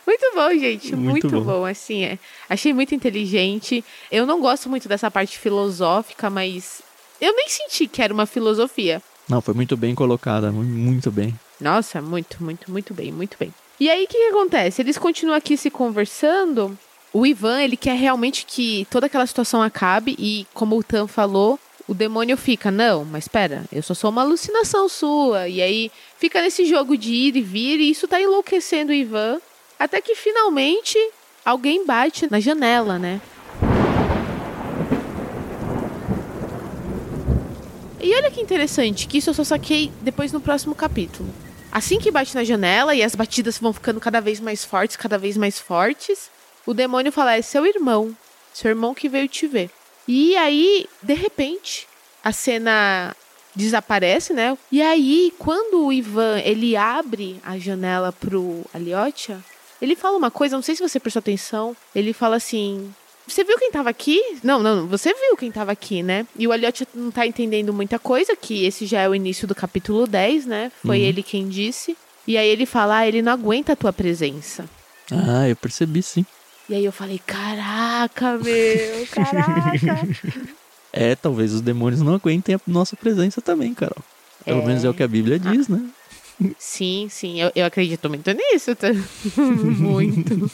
Muito 0.09 0.31
bom, 0.33 0.49
gente. 0.57 0.95
Muito, 0.95 1.11
muito 1.11 1.29
bom. 1.29 1.59
bom. 1.59 1.65
Assim, 1.65 2.03
é. 2.03 2.17
Achei 2.49 2.73
muito 2.73 2.95
inteligente. 2.95 3.85
Eu 4.11 4.25
não 4.25 4.41
gosto 4.41 4.67
muito 4.67 4.89
dessa 4.89 5.11
parte 5.11 5.37
filosófica, 5.37 6.31
mas 6.31 6.81
eu 7.21 7.35
nem 7.35 7.47
senti 7.47 7.87
que 7.87 8.01
era 8.01 8.11
uma 8.11 8.25
filosofia. 8.25 9.03
Não, 9.29 9.39
foi 9.39 9.53
muito 9.53 9.77
bem 9.77 9.93
colocada, 9.93 10.51
muito 10.51 11.11
bem. 11.11 11.39
Nossa, 11.61 12.01
muito, 12.01 12.43
muito, 12.43 12.71
muito 12.71 12.91
bem, 12.91 13.11
muito 13.11 13.37
bem. 13.39 13.53
E 13.79 13.87
aí, 13.87 14.05
o 14.05 14.07
que, 14.07 14.17
que 14.17 14.29
acontece? 14.29 14.81
Eles 14.81 14.97
continuam 14.97 15.37
aqui 15.37 15.55
se 15.55 15.69
conversando. 15.69 16.75
O 17.13 17.23
Ivan, 17.23 17.61
ele 17.61 17.77
quer 17.77 17.95
realmente 17.95 18.47
que 18.47 18.87
toda 18.89 19.05
aquela 19.05 19.27
situação 19.27 19.61
acabe 19.61 20.15
e, 20.17 20.47
como 20.55 20.75
o 20.75 20.83
Tan 20.83 21.05
falou, 21.05 21.59
o 21.87 21.93
demônio 21.93 22.35
fica, 22.35 22.71
não, 22.71 23.05
mas 23.05 23.25
espera, 23.25 23.63
eu 23.71 23.83
só 23.83 23.93
sou 23.93 24.09
uma 24.09 24.23
alucinação 24.23 24.89
sua. 24.89 25.47
E 25.47 25.61
aí 25.61 25.91
fica 26.17 26.41
nesse 26.41 26.65
jogo 26.65 26.97
de 26.97 27.13
ir 27.13 27.35
e 27.35 27.41
vir, 27.41 27.79
e 27.79 27.91
isso 27.91 28.07
tá 28.07 28.19
enlouquecendo 28.19 28.91
o 28.91 28.95
Ivan. 28.95 29.39
Até 29.79 30.01
que 30.01 30.13
finalmente 30.13 30.99
alguém 31.45 31.85
bate 31.85 32.29
na 32.29 32.41
janela, 32.41 32.99
né? 32.99 33.21
E 38.01 38.13
olha 38.13 38.29
que 38.29 38.41
interessante, 38.41 39.07
que 39.07 39.19
isso 39.19 39.29
eu 39.29 39.33
só 39.33 39.45
saquei 39.45 39.89
depois 40.01 40.33
no 40.33 40.41
próximo 40.41 40.75
capítulo. 40.75 41.29
Assim 41.71 41.97
que 41.97 42.11
bate 42.11 42.35
na 42.35 42.43
janela 42.43 42.93
e 42.93 43.01
as 43.01 43.15
batidas 43.15 43.57
vão 43.57 43.71
ficando 43.71 44.01
cada 44.01 44.19
vez 44.19 44.41
mais 44.41 44.65
fortes, 44.65 44.97
cada 44.97 45.17
vez 45.17 45.37
mais 45.37 45.59
fortes, 45.59 46.29
o 46.65 46.73
demônio 46.73 47.11
fala: 47.11 47.35
é 47.35 47.41
seu 47.41 47.65
irmão, 47.65 48.15
seu 48.53 48.69
irmão 48.69 48.93
que 48.93 49.07
veio 49.07 49.29
te 49.29 49.47
ver. 49.47 49.69
E 50.07 50.35
aí, 50.35 50.89
de 51.01 51.13
repente, 51.13 51.87
a 52.23 52.33
cena 52.33 53.15
desaparece, 53.55 54.33
né? 54.33 54.57
E 54.71 54.81
aí, 54.81 55.33
quando 55.37 55.85
o 55.85 55.93
Ivan 55.93 56.39
ele 56.39 56.75
abre 56.75 57.39
a 57.45 57.57
janela 57.57 58.11
pro 58.11 58.65
Aliotia, 58.73 59.39
ele 59.81 59.95
fala 59.95 60.17
uma 60.17 60.31
coisa, 60.31 60.55
não 60.55 60.61
sei 60.61 60.75
se 60.75 60.81
você 60.81 60.99
prestou 60.99 61.19
atenção. 61.19 61.75
Ele 61.95 62.13
fala 62.13 62.35
assim: 62.35 62.93
Você 63.27 63.43
viu 63.43 63.57
quem 63.57 63.71
tava 63.71 63.89
aqui? 63.89 64.21
Não, 64.43 64.61
não, 64.61 64.87
você 64.87 65.13
viu 65.13 65.37
quem 65.37 65.51
tava 65.51 65.71
aqui, 65.71 66.03
né? 66.03 66.27
E 66.37 66.47
o 66.47 66.53
Elliot 66.53 66.87
não 66.93 67.11
tá 67.11 67.25
entendendo 67.25 67.73
muita 67.73 67.97
coisa, 67.97 68.35
que 68.35 68.65
esse 68.65 68.85
já 68.85 69.01
é 69.01 69.09
o 69.09 69.15
início 69.15 69.47
do 69.47 69.55
capítulo 69.55 70.05
10, 70.05 70.45
né? 70.45 70.71
Foi 70.85 70.99
uhum. 70.99 71.05
ele 71.05 71.23
quem 71.23 71.47
disse. 71.47 71.97
E 72.27 72.37
aí 72.37 72.47
ele 72.47 72.65
fala: 72.65 72.99
ah, 72.99 73.07
ele 73.07 73.21
não 73.21 73.31
aguenta 73.31 73.73
a 73.73 73.75
tua 73.75 73.93
presença. 73.93 74.65
Ah, 75.11 75.47
eu 75.47 75.55
percebi 75.55 76.03
sim. 76.03 76.25
E 76.69 76.75
aí 76.75 76.85
eu 76.85 76.91
falei: 76.91 77.19
Caraca, 77.25 78.37
meu, 78.37 79.07
caraca. 79.07 80.07
é, 80.93 81.15
talvez 81.15 81.53
os 81.53 81.61
demônios 81.61 82.01
não 82.01 82.13
aguentem 82.13 82.55
a 82.55 82.61
nossa 82.67 82.95
presença 82.95 83.41
também, 83.41 83.73
Carol. 83.73 84.03
Pelo 84.45 84.61
é... 84.61 84.65
menos 84.65 84.83
é 84.83 84.89
o 84.89 84.93
que 84.93 85.03
a 85.03 85.07
Bíblia 85.07 85.39
diz, 85.39 85.67
né? 85.67 85.81
Sim, 86.57 87.07
sim, 87.09 87.41
eu, 87.41 87.51
eu 87.55 87.65
acredito 87.65 88.09
muito 88.09 88.31
nisso. 88.31 88.75
Tá? 88.75 88.87
muito. 89.37 90.51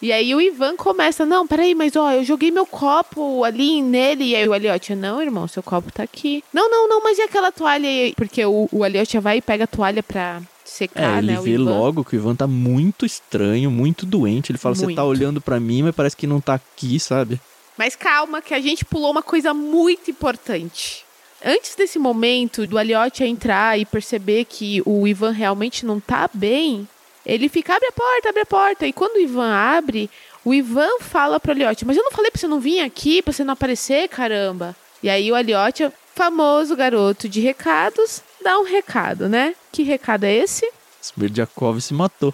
E 0.00 0.12
aí 0.12 0.34
o 0.34 0.40
Ivan 0.40 0.76
começa, 0.76 1.24
não, 1.24 1.46
peraí, 1.46 1.74
mas 1.74 1.96
ó, 1.96 2.12
eu 2.12 2.24
joguei 2.24 2.50
meu 2.50 2.66
copo 2.66 3.44
ali 3.44 3.80
nele. 3.82 4.24
E 4.24 4.36
aí 4.36 4.48
o 4.48 4.54
Elliot, 4.54 4.94
não, 4.94 5.22
irmão, 5.22 5.48
seu 5.48 5.62
copo 5.62 5.90
tá 5.90 6.02
aqui. 6.02 6.42
Não, 6.52 6.70
não, 6.70 6.88
não, 6.88 7.02
mas 7.02 7.18
e 7.18 7.22
aquela 7.22 7.52
toalha 7.52 7.88
aí? 7.88 8.14
Porque 8.14 8.44
o, 8.44 8.68
o 8.70 8.84
Elliot 8.84 9.18
vai 9.18 9.38
e 9.38 9.42
pega 9.42 9.64
a 9.64 9.68
toalha 9.68 10.02
pra 10.02 10.42
secar, 10.64 11.16
é, 11.16 11.18
ele 11.18 11.32
né? 11.32 11.40
vê 11.40 11.56
logo 11.56 12.04
que 12.04 12.16
o 12.16 12.18
Ivan 12.18 12.34
tá 12.34 12.46
muito 12.46 13.06
estranho, 13.06 13.70
muito 13.70 14.04
doente. 14.04 14.50
Ele 14.50 14.58
fala, 14.58 14.74
você 14.74 14.94
tá 14.94 15.04
olhando 15.04 15.40
para 15.40 15.60
mim, 15.60 15.82
mas 15.82 15.94
parece 15.94 16.16
que 16.16 16.26
não 16.26 16.40
tá 16.40 16.54
aqui, 16.54 16.98
sabe? 16.98 17.40
Mas 17.76 17.96
calma, 17.96 18.40
que 18.40 18.54
a 18.54 18.60
gente 18.60 18.84
pulou 18.84 19.10
uma 19.10 19.22
coisa 19.22 19.52
muito 19.52 20.10
importante. 20.10 21.03
Antes 21.44 21.74
desse 21.74 21.98
momento 21.98 22.66
do 22.66 22.78
Aliotti 22.78 23.22
entrar 23.22 23.78
e 23.78 23.84
perceber 23.84 24.46
que 24.46 24.82
o 24.86 25.06
Ivan 25.06 25.30
realmente 25.30 25.84
não 25.84 26.00
tá 26.00 26.28
bem, 26.32 26.88
ele 27.26 27.50
fica, 27.50 27.74
abre 27.76 27.88
a 27.88 27.92
porta, 27.92 28.28
abre 28.30 28.40
a 28.40 28.46
porta. 28.46 28.86
E 28.86 28.94
quando 28.94 29.16
o 29.16 29.20
Ivan 29.20 29.52
abre, 29.52 30.10
o 30.42 30.54
Ivan 30.54 30.98
fala 31.00 31.38
pro 31.38 31.52
Aliotti, 31.52 31.84
mas 31.84 31.98
eu 31.98 32.02
não 32.02 32.10
falei 32.10 32.30
pra 32.30 32.40
você 32.40 32.48
não 32.48 32.60
vir 32.60 32.80
aqui, 32.80 33.20
pra 33.20 33.30
você 33.30 33.44
não 33.44 33.52
aparecer, 33.52 34.08
caramba. 34.08 34.74
E 35.02 35.10
aí 35.10 35.30
o 35.30 35.34
Aliotti, 35.34 35.86
famoso 36.14 36.74
garoto 36.74 37.28
de 37.28 37.40
recados, 37.40 38.22
dá 38.42 38.58
um 38.58 38.64
recado, 38.64 39.28
né? 39.28 39.54
Que 39.70 39.82
recado 39.82 40.24
é 40.24 40.32
esse? 40.32 40.66
Smerdiakov 41.02 41.78
se 41.82 41.92
matou. 41.92 42.32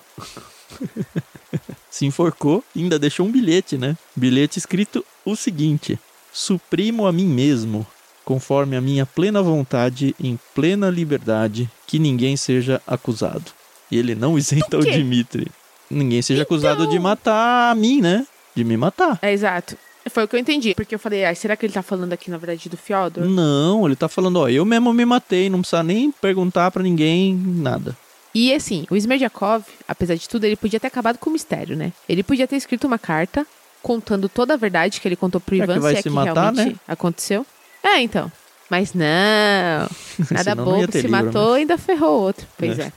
se 1.90 2.07
enforcou 2.07 2.62
e 2.77 2.81
ainda 2.81 2.96
deixou 2.96 3.27
um 3.27 3.33
bilhete, 3.33 3.77
né? 3.77 3.96
Bilhete 4.14 4.61
escrito 4.61 5.05
o 5.25 5.35
seguinte: 5.35 5.99
Suprimo 6.33 7.07
a 7.07 7.12
mim 7.12 7.27
mesmo, 7.27 7.85
conforme 8.31 8.77
a 8.77 8.81
minha 8.81 9.05
plena 9.05 9.43
vontade, 9.43 10.14
em 10.23 10.38
plena 10.55 10.88
liberdade, 10.88 11.69
que 11.85 11.99
ninguém 11.99 12.37
seja 12.37 12.81
acusado. 12.87 13.47
E 13.90 13.99
ele 13.99 14.14
não 14.14 14.38
isenta 14.38 14.79
o 14.79 14.85
Dimitri. 14.85 15.49
Ninguém 15.90 16.23
seja 16.23 16.43
então... 16.43 16.57
acusado 16.57 16.87
de 16.87 16.97
matar 17.01 17.73
a 17.73 17.75
mim, 17.75 18.01
né? 18.01 18.25
De 18.55 18.62
me 18.62 18.77
matar. 18.77 19.19
É, 19.21 19.33
exato. 19.33 19.77
Foi 20.09 20.23
o 20.23 20.29
que 20.29 20.37
eu 20.37 20.38
entendi. 20.38 20.77
Porque 20.77 20.95
eu 20.95 20.99
falei, 21.01 21.25
ah, 21.25 21.35
será 21.35 21.57
que 21.57 21.66
ele 21.66 21.73
tá 21.73 21.83
falando 21.83 22.12
aqui, 22.12 22.31
na 22.31 22.38
verdade, 22.38 22.69
do 22.69 22.77
Fyodor? 22.77 23.25
Não, 23.25 23.85
ele 23.85 23.97
tá 23.97 24.09
falando, 24.09 24.37
ó, 24.37 24.49
eu 24.49 24.64
mesmo 24.64 24.93
me 24.93 25.05
matei, 25.05 25.51
não 25.51 25.59
precisa 25.59 25.83
nem 25.83 26.12
perguntar 26.12 26.71
para 26.71 26.85
ninguém 26.85 27.35
nada. 27.35 27.97
E 28.33 28.55
assim, 28.55 28.87
o 28.93 28.97
Smerdiakov, 28.97 29.64
apesar 29.88 30.14
de 30.14 30.29
tudo, 30.29 30.45
ele 30.45 30.55
podia 30.55 30.79
ter 30.79 30.87
acabado 30.87 31.19
com 31.19 31.31
o 31.31 31.33
mistério, 31.33 31.77
né? 31.77 31.93
Ele 32.09 32.23
podia 32.23 32.47
ter 32.47 32.55
escrito 32.55 32.87
uma 32.87 32.99
carta 32.99 33.45
contando 33.83 34.29
toda 34.29 34.55
a 34.55 34.57
verdade 34.57 35.01
que 35.01 35.09
ele 35.09 35.16
contou 35.16 35.40
pro 35.40 35.57
Ivan, 35.57 35.75
que 35.75 35.81
vai 35.81 35.97
se, 35.97 36.03
se 36.03 36.09
é 36.09 36.12
matar, 36.12 36.53
realmente 36.55 36.75
né? 36.75 36.81
aconteceu. 36.87 37.45
É, 37.83 38.01
então. 38.01 38.31
Mas 38.71 38.95
não. 38.95 39.05
Nada 40.31 40.55
bom 40.55 40.81
se 40.87 41.03
livro, 41.03 41.11
matou 41.11 41.57
e 41.57 41.61
ainda 41.61 41.77
ferrou 41.77 42.23
outro. 42.23 42.47
Pois 42.57 42.79
é. 42.79 42.85
é. 42.85 42.93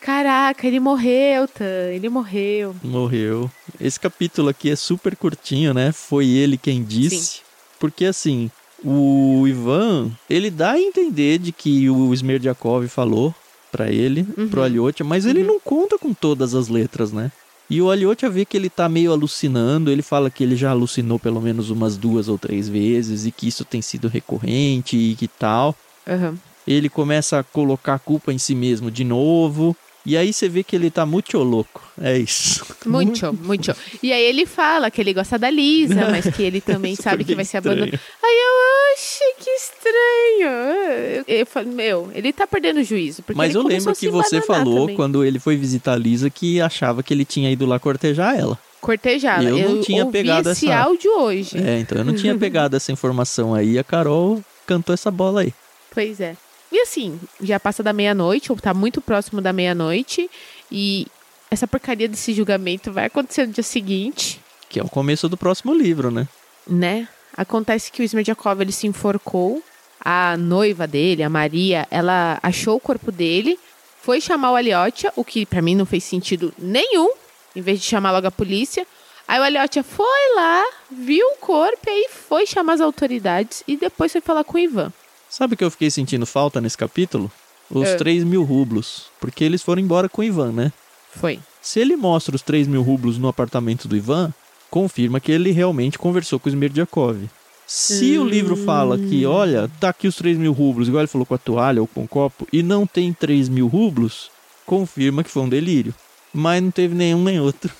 Caraca, 0.00 0.66
ele 0.66 0.78
morreu, 0.78 1.48
Tan. 1.48 1.90
Ele 1.92 2.08
morreu. 2.08 2.76
Morreu. 2.82 3.50
Esse 3.80 3.98
capítulo 3.98 4.48
aqui 4.48 4.70
é 4.70 4.76
super 4.76 5.16
curtinho, 5.16 5.72
né? 5.72 5.92
Foi 5.92 6.26
ele 6.26 6.56
quem 6.56 6.82
disse. 6.82 7.16
Sim. 7.16 7.40
Porque 7.78 8.04
assim, 8.04 8.50
o 8.84 9.46
Ivan, 9.46 10.10
ele 10.28 10.50
dá 10.50 10.72
a 10.72 10.80
entender 10.80 11.38
de 11.38 11.52
que 11.52 11.88
o 11.90 12.12
Smerdiakov 12.14 12.86
falou 12.88 13.34
para 13.70 13.90
ele, 13.90 14.26
uhum. 14.36 14.48
pro 14.48 14.62
Aliotia, 14.62 15.04
mas 15.04 15.26
ele 15.26 15.40
uhum. 15.40 15.46
não 15.46 15.60
conta 15.60 15.98
com 15.98 16.14
todas 16.14 16.54
as 16.54 16.68
letras, 16.68 17.12
né? 17.12 17.30
E 17.70 17.82
o 17.82 17.90
Aliotia 17.90 18.30
vê 18.30 18.44
que 18.44 18.56
ele 18.56 18.70
tá 18.70 18.88
meio 18.88 19.12
alucinando, 19.12 19.90
ele 19.90 20.00
fala 20.00 20.30
que 20.30 20.42
ele 20.42 20.56
já 20.56 20.70
alucinou 20.70 21.18
pelo 21.18 21.40
menos 21.40 21.68
umas 21.68 21.98
duas 21.98 22.28
ou 22.28 22.38
três 22.38 22.68
vezes 22.68 23.26
e 23.26 23.30
que 23.30 23.46
isso 23.46 23.64
tem 23.64 23.82
sido 23.82 24.08
recorrente 24.08 24.96
e 24.96 25.14
que 25.14 25.28
tal. 25.28 25.76
Uhum. 26.06 26.36
Ele 26.66 26.88
começa 26.88 27.38
a 27.38 27.42
colocar 27.42 27.94
a 27.94 27.98
culpa 27.98 28.32
em 28.32 28.38
si 28.38 28.54
mesmo 28.54 28.90
de 28.90 29.04
novo. 29.04 29.76
E 30.08 30.16
aí 30.16 30.32
você 30.32 30.48
vê 30.48 30.64
que 30.64 30.74
ele 30.74 30.90
tá 30.90 31.04
muito 31.04 31.36
louco. 31.36 31.86
É 32.00 32.16
isso. 32.16 32.64
Muito, 32.86 33.30
muito. 33.44 33.76
E 34.02 34.10
aí 34.10 34.22
ele 34.22 34.46
fala 34.46 34.90
que 34.90 35.02
ele 35.02 35.12
gosta 35.12 35.38
da 35.38 35.50
Lisa, 35.50 36.08
mas 36.10 36.34
que 36.34 36.42
ele 36.42 36.62
também 36.62 36.96
sabe 36.96 37.24
que 37.24 37.34
vai 37.34 37.44
ser 37.44 37.58
abandonado. 37.58 38.00
Aí 38.24 38.38
eu 38.38 38.94
achei 38.94 39.34
que 39.38 39.50
estranho. 39.50 41.24
Eu, 41.28 41.44
falei, 41.44 41.74
meu, 41.74 42.10
ele 42.14 42.32
tá 42.32 42.46
perdendo 42.46 42.80
o 42.80 42.82
juízo. 42.82 43.22
mas 43.34 43.54
eu 43.54 43.62
lembro 43.62 43.94
que 43.94 44.08
você 44.08 44.40
falou 44.40 44.80
também. 44.80 44.96
quando 44.96 45.22
ele 45.22 45.38
foi 45.38 45.56
visitar 45.56 45.92
a 45.92 45.96
Lisa 45.96 46.30
que 46.30 46.58
achava 46.58 47.02
que 47.02 47.12
ele 47.12 47.26
tinha 47.26 47.50
ido 47.50 47.66
lá 47.66 47.78
cortejar 47.78 48.34
ela. 48.34 48.58
Cortejar. 48.80 49.42
Eu, 49.42 49.58
eu 49.58 49.74
não 49.74 49.80
tinha 49.82 50.06
pegado 50.06 50.48
esse 50.48 50.70
essa... 50.70 50.84
áudio 50.84 51.10
hoje. 51.20 51.58
É, 51.58 51.80
então 51.80 51.98
eu 51.98 52.04
não 52.04 52.14
tinha 52.14 52.32
pegado 52.38 52.74
essa 52.74 52.90
informação 52.90 53.54
aí. 53.54 53.78
A 53.78 53.84
Carol 53.84 54.42
cantou 54.66 54.94
essa 54.94 55.10
bola 55.10 55.42
aí. 55.42 55.52
Pois 55.92 56.18
é. 56.18 56.34
E 56.70 56.80
assim, 56.80 57.18
já 57.40 57.58
passa 57.58 57.82
da 57.82 57.92
meia-noite, 57.92 58.52
ou 58.52 58.58
tá 58.58 58.74
muito 58.74 59.00
próximo 59.00 59.40
da 59.40 59.52
meia-noite, 59.52 60.30
e 60.70 61.06
essa 61.50 61.66
porcaria 61.66 62.08
desse 62.08 62.32
julgamento 62.32 62.92
vai 62.92 63.06
acontecer 63.06 63.46
no 63.46 63.52
dia 63.52 63.62
seguinte. 63.62 64.40
Que 64.68 64.78
é 64.78 64.82
o 64.82 64.88
começo 64.88 65.28
do 65.28 65.36
próximo 65.36 65.72
livro, 65.72 66.10
né? 66.10 66.28
Né? 66.66 67.08
Acontece 67.36 67.90
que 67.90 68.02
o 68.02 68.04
Smerdiakov 68.04 68.60
ele 68.60 68.72
se 68.72 68.86
enforcou. 68.86 69.62
A 70.00 70.36
noiva 70.36 70.86
dele, 70.86 71.22
a 71.22 71.28
Maria, 71.28 71.86
ela 71.90 72.38
achou 72.42 72.76
o 72.76 72.80
corpo 72.80 73.10
dele, 73.10 73.58
foi 74.00 74.20
chamar 74.20 74.52
o 74.52 74.54
Aliotia, 74.54 75.12
o 75.16 75.24
que 75.24 75.44
para 75.44 75.60
mim 75.60 75.74
não 75.74 75.84
fez 75.84 76.04
sentido 76.04 76.54
nenhum, 76.56 77.10
em 77.54 77.60
vez 77.60 77.80
de 77.80 77.86
chamar 77.86 78.12
logo 78.12 78.26
a 78.26 78.30
polícia. 78.30 78.86
Aí 79.26 79.40
o 79.40 79.42
Aliotia 79.42 79.82
foi 79.82 80.34
lá, 80.36 80.64
viu 80.90 81.26
o 81.26 81.36
corpo 81.38 81.82
e 81.86 81.90
aí 81.90 82.08
foi 82.08 82.46
chamar 82.46 82.74
as 82.74 82.80
autoridades 82.80 83.64
e 83.66 83.76
depois 83.76 84.12
foi 84.12 84.20
falar 84.20 84.44
com 84.44 84.56
o 84.56 84.60
Ivan. 84.60 84.92
Sabe 85.28 85.54
o 85.54 85.56
que 85.56 85.64
eu 85.64 85.70
fiquei 85.70 85.90
sentindo 85.90 86.24
falta 86.24 86.60
nesse 86.60 86.76
capítulo? 86.76 87.30
Os 87.70 87.88
é. 87.88 87.96
3 87.96 88.24
mil 88.24 88.42
rublos. 88.44 89.06
Porque 89.20 89.44
eles 89.44 89.62
foram 89.62 89.82
embora 89.82 90.08
com 90.08 90.22
o 90.22 90.24
Ivan, 90.24 90.52
né? 90.52 90.72
Foi. 91.14 91.38
Se 91.60 91.80
ele 91.80 91.96
mostra 91.96 92.34
os 92.34 92.42
3 92.42 92.66
mil 92.66 92.82
rublos 92.82 93.18
no 93.18 93.28
apartamento 93.28 93.86
do 93.86 93.96
Ivan, 93.96 94.32
confirma 94.70 95.20
que 95.20 95.30
ele 95.30 95.50
realmente 95.50 95.98
conversou 95.98 96.38
com 96.38 96.48
o 96.48 96.52
Smerdiakov. 96.52 97.28
Se 97.66 98.16
o 98.16 98.24
livro 98.24 98.56
fala 98.56 98.96
que, 98.96 99.26
olha, 99.26 99.70
tá 99.78 99.90
aqui 99.90 100.08
os 100.08 100.16
3 100.16 100.38
mil 100.38 100.52
rublos, 100.52 100.88
igual 100.88 101.02
ele 101.02 101.08
falou 101.08 101.26
com 101.26 101.34
a 101.34 101.38
toalha 101.38 101.82
ou 101.82 101.86
com 101.86 102.04
o 102.04 102.08
copo, 102.08 102.48
e 102.50 102.62
não 102.62 102.86
tem 102.86 103.12
3 103.12 103.50
mil 103.50 103.66
rublos, 103.66 104.30
confirma 104.64 105.22
que 105.22 105.30
foi 105.30 105.42
um 105.42 105.48
delírio. 105.48 105.94
Mas 106.32 106.62
não 106.62 106.70
teve 106.70 106.94
nenhum 106.94 107.22
nem 107.22 107.38
outro. 107.38 107.70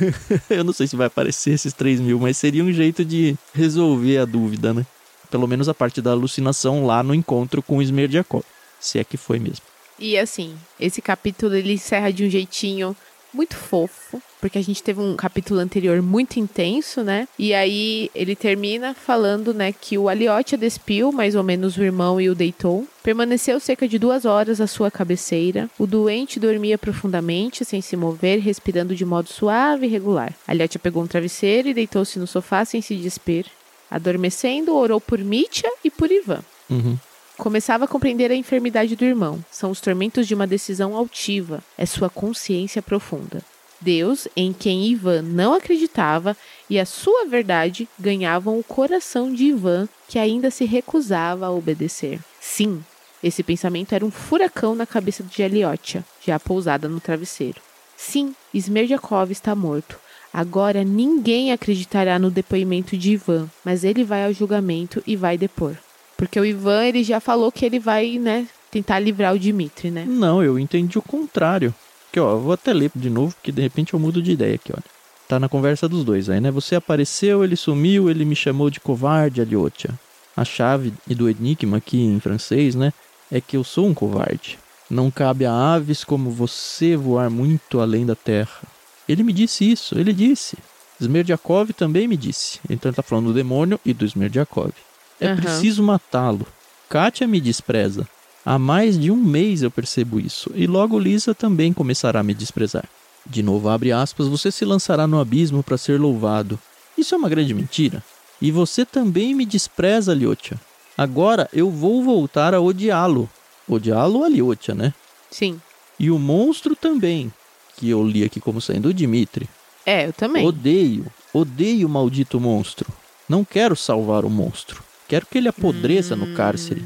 Eu 0.50 0.64
não 0.64 0.74
sei 0.74 0.86
se 0.86 0.96
vai 0.96 1.06
aparecer 1.06 1.54
esses 1.54 1.72
3 1.72 2.00
mil, 2.00 2.18
mas 2.18 2.36
seria 2.36 2.62
um 2.62 2.72
jeito 2.72 3.02
de 3.04 3.36
resolver 3.54 4.18
a 4.18 4.26
dúvida, 4.26 4.74
né? 4.74 4.84
Pelo 5.30 5.46
menos 5.46 5.68
a 5.68 5.74
parte 5.74 6.00
da 6.00 6.10
alucinação 6.10 6.86
lá 6.86 7.02
no 7.02 7.14
encontro 7.14 7.62
com 7.62 7.78
o 7.78 7.82
Smerdiakov. 7.82 8.44
Se 8.80 8.98
é 8.98 9.04
que 9.04 9.16
foi 9.16 9.38
mesmo. 9.38 9.64
E 9.98 10.16
assim, 10.16 10.54
esse 10.78 11.02
capítulo 11.02 11.54
ele 11.54 11.72
encerra 11.72 12.12
de 12.12 12.24
um 12.24 12.30
jeitinho 12.30 12.96
muito 13.32 13.56
fofo, 13.56 14.22
porque 14.40 14.58
a 14.58 14.62
gente 14.62 14.82
teve 14.82 15.00
um 15.00 15.14
capítulo 15.14 15.60
anterior 15.60 16.00
muito 16.00 16.38
intenso, 16.38 17.02
né? 17.02 17.28
E 17.38 17.52
aí 17.52 18.10
ele 18.14 18.34
termina 18.34 18.94
falando, 18.94 19.52
né, 19.52 19.72
que 19.72 19.98
o 19.98 20.08
Aliotia 20.08 20.56
despiu 20.56 21.12
mais 21.12 21.34
ou 21.34 21.42
menos 21.42 21.76
o 21.76 21.82
irmão 21.82 22.20
e 22.20 22.30
o 22.30 22.34
deitou. 22.34 22.86
Permaneceu 23.02 23.58
cerca 23.60 23.86
de 23.86 23.98
duas 23.98 24.24
horas 24.24 24.60
à 24.60 24.66
sua 24.66 24.90
cabeceira. 24.90 25.68
O 25.78 25.86
doente 25.86 26.40
dormia 26.40 26.78
profundamente, 26.78 27.64
sem 27.64 27.80
se 27.80 27.96
mover, 27.96 28.38
respirando 28.40 28.94
de 28.94 29.04
modo 29.04 29.28
suave 29.28 29.86
e 29.86 29.90
regular. 29.90 30.32
Aliotia 30.46 30.80
pegou 30.80 31.02
um 31.02 31.06
travesseiro 31.06 31.68
e 31.68 31.74
deitou-se 31.74 32.18
no 32.18 32.26
sofá 32.26 32.64
sem 32.64 32.80
se 32.80 32.94
despir. 32.96 33.46
Adormecendo, 33.90 34.74
orou 34.74 35.00
por 35.00 35.18
Mitya 35.18 35.70
e 35.84 35.90
por 35.90 36.10
Ivan. 36.10 36.42
Uhum. 36.68 36.98
Começava 37.36 37.84
a 37.84 37.88
compreender 37.88 38.30
a 38.30 38.34
enfermidade 38.34 38.96
do 38.96 39.04
irmão. 39.04 39.44
São 39.50 39.70
os 39.70 39.80
tormentos 39.80 40.26
de 40.26 40.34
uma 40.34 40.46
decisão 40.46 40.96
altiva. 40.96 41.62
É 41.76 41.86
sua 41.86 42.10
consciência 42.10 42.82
profunda. 42.82 43.42
Deus, 43.80 44.26
em 44.36 44.52
quem 44.52 44.86
Ivan 44.86 45.22
não 45.22 45.54
acreditava, 45.54 46.36
e 46.68 46.80
a 46.80 46.84
sua 46.84 47.26
verdade 47.26 47.88
ganhavam 47.98 48.58
o 48.58 48.64
coração 48.64 49.32
de 49.32 49.44
Ivan, 49.44 49.88
que 50.08 50.18
ainda 50.18 50.50
se 50.50 50.64
recusava 50.64 51.46
a 51.46 51.52
obedecer. 51.52 52.18
Sim, 52.40 52.82
esse 53.22 53.42
pensamento 53.42 53.94
era 53.94 54.04
um 54.04 54.10
furacão 54.10 54.74
na 54.74 54.86
cabeça 54.86 55.22
de 55.22 55.42
Eliotia, 55.42 56.04
já 56.24 56.38
pousada 56.38 56.88
no 56.88 57.00
travesseiro. 57.00 57.60
Sim, 57.96 58.34
Smerdiakov 58.54 59.30
está 59.30 59.54
morto. 59.54 59.98
Agora 60.32 60.84
ninguém 60.84 61.52
acreditará 61.52 62.18
no 62.18 62.30
depoimento 62.30 62.96
de 62.96 63.12
Ivan, 63.12 63.48
mas 63.64 63.84
ele 63.84 64.04
vai 64.04 64.24
ao 64.24 64.32
julgamento 64.32 65.02
e 65.06 65.16
vai 65.16 65.38
depor. 65.38 65.76
Porque 66.16 66.38
o 66.38 66.44
Ivan, 66.44 66.84
ele 66.84 67.02
já 67.02 67.20
falou 67.20 67.50
que 67.50 67.64
ele 67.64 67.78
vai, 67.78 68.18
né, 68.18 68.46
tentar 68.70 68.98
livrar 68.98 69.34
o 69.34 69.38
Dimitri, 69.38 69.90
né? 69.90 70.04
Não, 70.06 70.42
eu 70.42 70.58
entendi 70.58 70.98
o 70.98 71.02
contrário. 71.02 71.74
Que 72.12 72.20
ó, 72.20 72.36
vou 72.36 72.52
até 72.52 72.72
ler 72.72 72.90
de 72.94 73.10
novo, 73.10 73.34
porque 73.34 73.52
de 73.52 73.62
repente 73.62 73.94
eu 73.94 74.00
mudo 74.00 74.22
de 74.22 74.32
ideia 74.32 74.54
aqui, 74.54 74.72
olha. 74.72 74.84
Tá 75.28 75.38
na 75.38 75.48
conversa 75.48 75.86
dos 75.86 76.04
dois 76.04 76.30
aí, 76.30 76.40
né? 76.40 76.50
Você 76.50 76.74
apareceu, 76.74 77.44
ele 77.44 77.54
sumiu, 77.54 78.08
ele 78.08 78.24
me 78.24 78.34
chamou 78.34 78.70
de 78.70 78.80
covarde, 78.80 79.42
Aliotia. 79.42 79.90
A 80.34 80.44
chave 80.44 80.92
do 81.06 81.28
enigma 81.28 81.76
aqui 81.76 82.00
em 82.00 82.18
francês, 82.18 82.74
né? 82.74 82.92
É 83.30 83.40
que 83.40 83.56
eu 83.56 83.62
sou 83.62 83.86
um 83.86 83.92
covarde. 83.92 84.58
Não 84.88 85.10
cabe 85.10 85.44
a 85.44 85.52
aves 85.52 86.02
como 86.02 86.30
você 86.30 86.96
voar 86.96 87.28
muito 87.28 87.78
além 87.78 88.06
da 88.06 88.14
terra. 88.14 88.62
Ele 89.08 89.22
me 89.22 89.32
disse 89.32 89.70
isso, 89.70 89.98
ele 89.98 90.12
disse. 90.12 90.56
Smerdiakov 91.00 91.72
também 91.72 92.06
me 92.08 92.16
disse. 92.16 92.60
Então 92.68 92.90
ele 92.90 92.96
tá 92.96 93.02
falando 93.02 93.26
do 93.26 93.34
demônio 93.34 93.80
e 93.84 93.94
do 93.94 94.04
Smerdiakov. 94.04 94.72
É 95.20 95.28
Aham. 95.28 95.36
preciso 95.36 95.82
matá-lo. 95.82 96.46
Kátia 96.88 97.26
me 97.26 97.40
despreza. 97.40 98.06
Há 98.44 98.58
mais 98.58 98.98
de 98.98 99.10
um 99.10 99.16
mês 99.16 99.62
eu 99.62 99.70
percebo 99.70 100.18
isso, 100.18 100.50
e 100.54 100.66
logo 100.66 100.98
Lisa 100.98 101.34
também 101.34 101.72
começará 101.72 102.20
a 102.20 102.22
me 102.22 102.32
desprezar. 102.32 102.84
De 103.26 103.42
novo, 103.42 103.68
abre 103.68 103.92
aspas, 103.92 104.26
você 104.26 104.50
se 104.50 104.64
lançará 104.64 105.06
no 105.06 105.20
abismo 105.20 105.62
para 105.62 105.76
ser 105.76 106.00
louvado. 106.00 106.58
Isso 106.96 107.14
é 107.14 107.18
uma 107.18 107.28
grande 107.28 107.52
mentira. 107.52 108.02
E 108.40 108.50
você 108.50 108.86
também 108.86 109.34
me 109.34 109.44
despreza, 109.44 110.14
Liotia. 110.14 110.58
Agora 110.96 111.48
eu 111.52 111.70
vou 111.70 112.02
voltar 112.02 112.54
a 112.54 112.60
odiá-lo. 112.60 113.28
Odiá-lo 113.68 114.24
a 114.24 114.28
Liotia, 114.28 114.74
né? 114.74 114.94
Sim. 115.30 115.60
E 115.98 116.10
o 116.10 116.18
monstro 116.18 116.74
também, 116.74 117.30
que 117.78 117.88
eu 117.88 118.02
li 118.04 118.24
aqui 118.24 118.40
como 118.40 118.60
sendo 118.60 118.88
o 118.88 118.94
Dimitri. 118.94 119.48
É, 119.86 120.06
eu 120.06 120.12
também. 120.12 120.44
Odeio, 120.44 121.06
odeio 121.32 121.86
o 121.86 121.90
maldito 121.90 122.40
monstro. 122.40 122.90
Não 123.28 123.44
quero 123.44 123.76
salvar 123.76 124.24
o 124.24 124.30
monstro. 124.30 124.82
Quero 125.06 125.24
que 125.26 125.38
ele 125.38 125.48
apodreça 125.48 126.16
no 126.16 126.34
cárcere. 126.34 126.84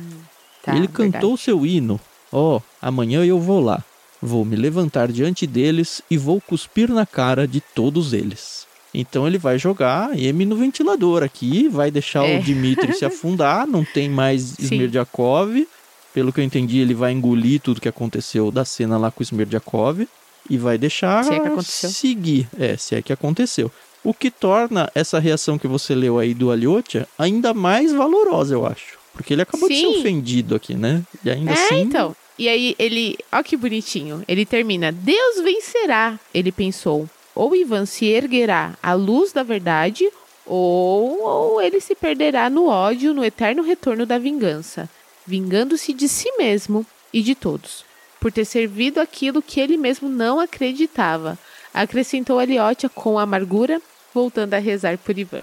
Tá, 0.63 0.77
ele 0.77 0.87
cantou 0.87 1.31
verdade. 1.31 1.41
seu 1.41 1.67
hino. 1.67 1.99
Ó, 2.31 2.61
amanhã 2.81 3.25
eu 3.25 3.41
vou 3.41 3.61
lá. 3.61 3.83
Vou 4.21 4.45
me 4.45 4.55
levantar 4.55 5.11
diante 5.11 5.47
deles 5.47 6.03
e 6.11 6.17
vou 6.17 6.41
cuspir 6.41 6.89
na 6.93 7.05
cara 7.05 7.49
de 7.49 7.61
todos 7.61 8.13
eles. 8.13 8.67
Então 8.95 9.27
ele 9.27 9.39
vai 9.39 9.59
jogar 9.59 10.17
M 10.17 10.45
no 10.45 10.55
ventilador 10.55 11.23
aqui, 11.23 11.67
vai 11.69 11.91
deixar 11.91 12.25
É. 12.29 12.39
o 12.39 12.43
Dimitri 12.43 12.93
se 12.95 13.05
afundar, 13.07 13.67
não 13.67 13.85
tem 13.85 14.09
mais 14.09 14.43
Sim. 14.43 14.65
Smerdiakov. 14.67 15.67
Pelo 16.15 16.33
que 16.33 16.41
eu 16.41 16.45
entendi, 16.45 16.79
ele 16.79 16.95
vai 16.95 17.11
engolir 17.13 17.61
tudo 17.61 17.81
que 17.81 17.89
aconteceu 17.89 18.51
da 18.53 18.65
cena 18.65 18.99
lá 18.99 19.11
com 19.11 19.23
o 19.23 19.25
Smerdiakov 19.25 20.07
e 20.49 20.57
vai 20.59 20.77
deixar 20.79 21.25
Se 21.25 21.33
é 21.35 21.41
que 21.41 21.47
aconteceu. 21.49 21.91
seguir. 21.91 22.49
É, 22.59 22.77
se 22.77 22.95
é 22.95 23.03
que 23.03 23.13
aconteceu. 23.13 23.71
O 24.05 24.13
que 24.13 24.31
torna 24.31 24.91
essa 24.95 25.19
reação 25.19 25.57
que 25.59 25.69
você 25.69 25.95
leu 25.95 26.19
aí 26.19 26.35
do 26.35 26.51
Aliotia 26.51 27.07
ainda 27.19 27.55
mais 27.55 27.93
valorosa, 27.93 28.55
eu 28.55 28.67
acho. 28.67 28.99
Porque 29.13 29.33
ele 29.33 29.43
acabou 29.43 29.69
de 29.69 29.77
ser 29.77 29.87
Sim. 29.87 29.99
ofendido 30.01 30.55
aqui, 30.55 30.75
né? 30.75 31.03
E 31.25 31.31
ainda 31.31 31.53
É, 31.53 31.55
assim. 31.55 31.81
então. 31.83 32.17
E 32.39 32.49
aí 32.49 32.75
ele, 32.79 33.17
ó 33.31 33.43
que 33.43 33.57
bonitinho. 33.57 34.25
Ele 34.27 34.45
termina: 34.47 34.91
Deus 34.91 35.41
vencerá, 35.43 36.19
ele 36.35 36.51
pensou. 36.51 37.09
Ou 37.35 37.55
Ivan 37.55 37.87
se 37.87 38.07
erguerá 38.07 38.75
à 38.83 38.93
luz 38.95 39.33
da 39.33 39.43
verdade, 39.43 40.09
ou, 40.45 41.23
ou 41.23 41.63
ele 41.63 41.81
se 41.81 41.95
perderá 41.95 42.51
no 42.51 42.67
ódio, 42.67 43.15
no 43.15 43.25
eterno 43.25 43.63
retorno 43.63 44.05
da 44.05 44.19
vingança, 44.19 44.89
vingando-se 45.27 45.93
de 45.93 46.09
si 46.09 46.31
mesmo 46.37 46.85
e 47.13 47.23
de 47.23 47.35
todos, 47.35 47.85
por 48.23 48.31
ter 48.31 48.45
servido 48.45 49.01
aquilo 49.01 49.43
que 49.43 49.59
ele 49.59 49.77
mesmo 49.77 50.09
não 50.09 50.39
acreditava. 50.39 51.37
Acrescentou 51.75 52.39
Aliotia 52.39 52.89
com 52.89 53.19
amargura, 53.19 53.83
voltando 54.15 54.55
a 54.55 54.59
rezar 54.59 54.97
por 54.97 55.19
Ivan. 55.19 55.43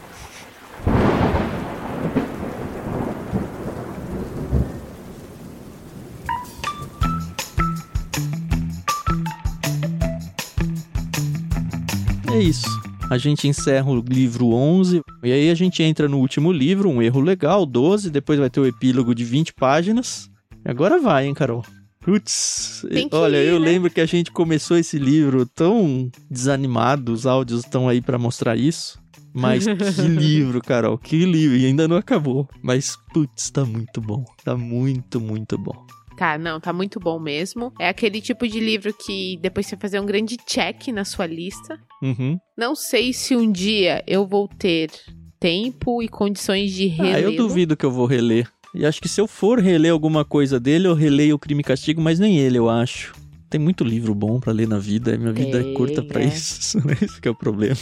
É 12.32 12.40
isso. 12.42 12.66
A 13.12 13.18
gente 13.18 13.46
encerra 13.46 13.90
o 13.90 14.00
livro 14.00 14.54
11 14.54 15.02
e 15.22 15.34
aí 15.34 15.50
a 15.50 15.56
gente 15.56 15.84
entra 15.84 16.08
no 16.08 16.20
último 16.20 16.50
livro, 16.50 16.88
um 16.88 17.02
erro 17.02 17.20
legal, 17.20 17.66
12, 17.66 18.10
depois 18.10 18.40
vai 18.40 18.50
ter 18.50 18.62
o 18.62 18.66
epílogo 18.66 19.14
de 19.14 19.26
20 19.26 19.54
páginas. 19.54 20.30
E 20.64 20.70
agora 20.70 20.98
vai, 20.98 21.26
hein, 21.26 21.34
Carol? 21.34 21.66
Putz, 22.10 22.86
olha, 23.12 23.38
ir, 23.44 23.48
eu 23.50 23.60
né? 23.60 23.68
lembro 23.68 23.90
que 23.92 24.02
a 24.02 24.06
gente 24.06 24.32
começou 24.32 24.78
esse 24.78 24.98
livro 24.98 25.46
tão 25.46 26.10
desanimado, 26.30 27.12
os 27.14 27.26
áudios 27.26 27.64
estão 27.64 27.88
aí 27.88 28.02
pra 28.02 28.18
mostrar 28.18 28.56
isso. 28.58 29.00
Mas 29.34 29.66
que 29.96 30.02
livro, 30.08 30.60
Carol, 30.62 30.98
que 30.98 31.24
livro. 31.24 31.56
E 31.56 31.66
ainda 31.68 31.88
não 31.88 31.98
acabou. 31.98 32.48
Mas, 32.64 32.98
putz, 33.14 33.52
tá 33.52 33.64
muito 33.64 34.02
bom. 34.02 34.26
Tá 34.44 34.58
muito, 34.58 35.22
muito 35.22 35.56
bom. 35.58 35.86
Tá, 36.18 36.38
não, 36.38 36.60
tá 36.60 36.74
muito 36.74 37.00
bom 37.00 37.20
mesmo. 37.20 37.72
É 37.80 37.88
aquele 37.90 38.20
tipo 38.20 38.48
de 38.48 38.60
livro 38.60 38.92
que 38.94 39.38
depois 39.42 39.68
você 39.68 39.78
fazer 39.78 40.00
um 40.00 40.06
grande 40.06 40.36
check 40.48 40.88
na 40.88 41.06
sua 41.06 41.26
lista. 41.28 41.80
Uhum. 42.02 42.38
Não 42.58 42.76
sei 42.76 43.14
se 43.14 43.36
um 43.36 43.50
dia 43.52 44.04
eu 44.08 44.28
vou 44.28 44.48
ter 44.48 44.90
tempo 45.40 46.02
e 46.04 46.10
condições 46.10 46.72
de 46.74 46.90
Ah, 47.00 47.04
reler. 47.04 47.24
eu 47.24 47.36
duvido 47.38 47.78
que 47.78 47.86
eu 47.86 47.92
vou 47.92 48.06
reler. 48.06 48.52
E 48.74 48.86
acho 48.86 49.02
que 49.02 49.10
se 49.10 49.20
eu 49.20 49.28
for 49.28 49.60
reler 49.60 49.92
alguma 49.92 50.24
coisa 50.24 50.60
dele, 50.60 50.88
eu 50.88 50.94
releio 50.94 51.36
o 51.36 51.40
Crime 51.40 51.62
e 51.62 51.64
Castigo, 51.64 52.02
mas 52.02 52.20
nem 52.20 52.38
ele, 52.38 52.58
eu 52.58 52.70
acho. 52.70 53.14
Tem 53.50 53.60
muito 53.60 53.84
livro 53.84 54.14
bom 54.14 54.40
pra 54.40 54.54
ler 54.54 54.68
na 54.68 54.78
vida, 54.78 55.16
e 55.16 55.18
minha 55.18 55.34
vida 55.34 55.60
é 55.60 55.74
curta 55.74 56.04
pra 56.04 56.22
é. 56.22 56.26
isso. 56.26 56.78
Esse 57.02 57.20
que 57.20 57.28
é 57.28 57.32
o 57.32 57.36
problema. 57.36 57.80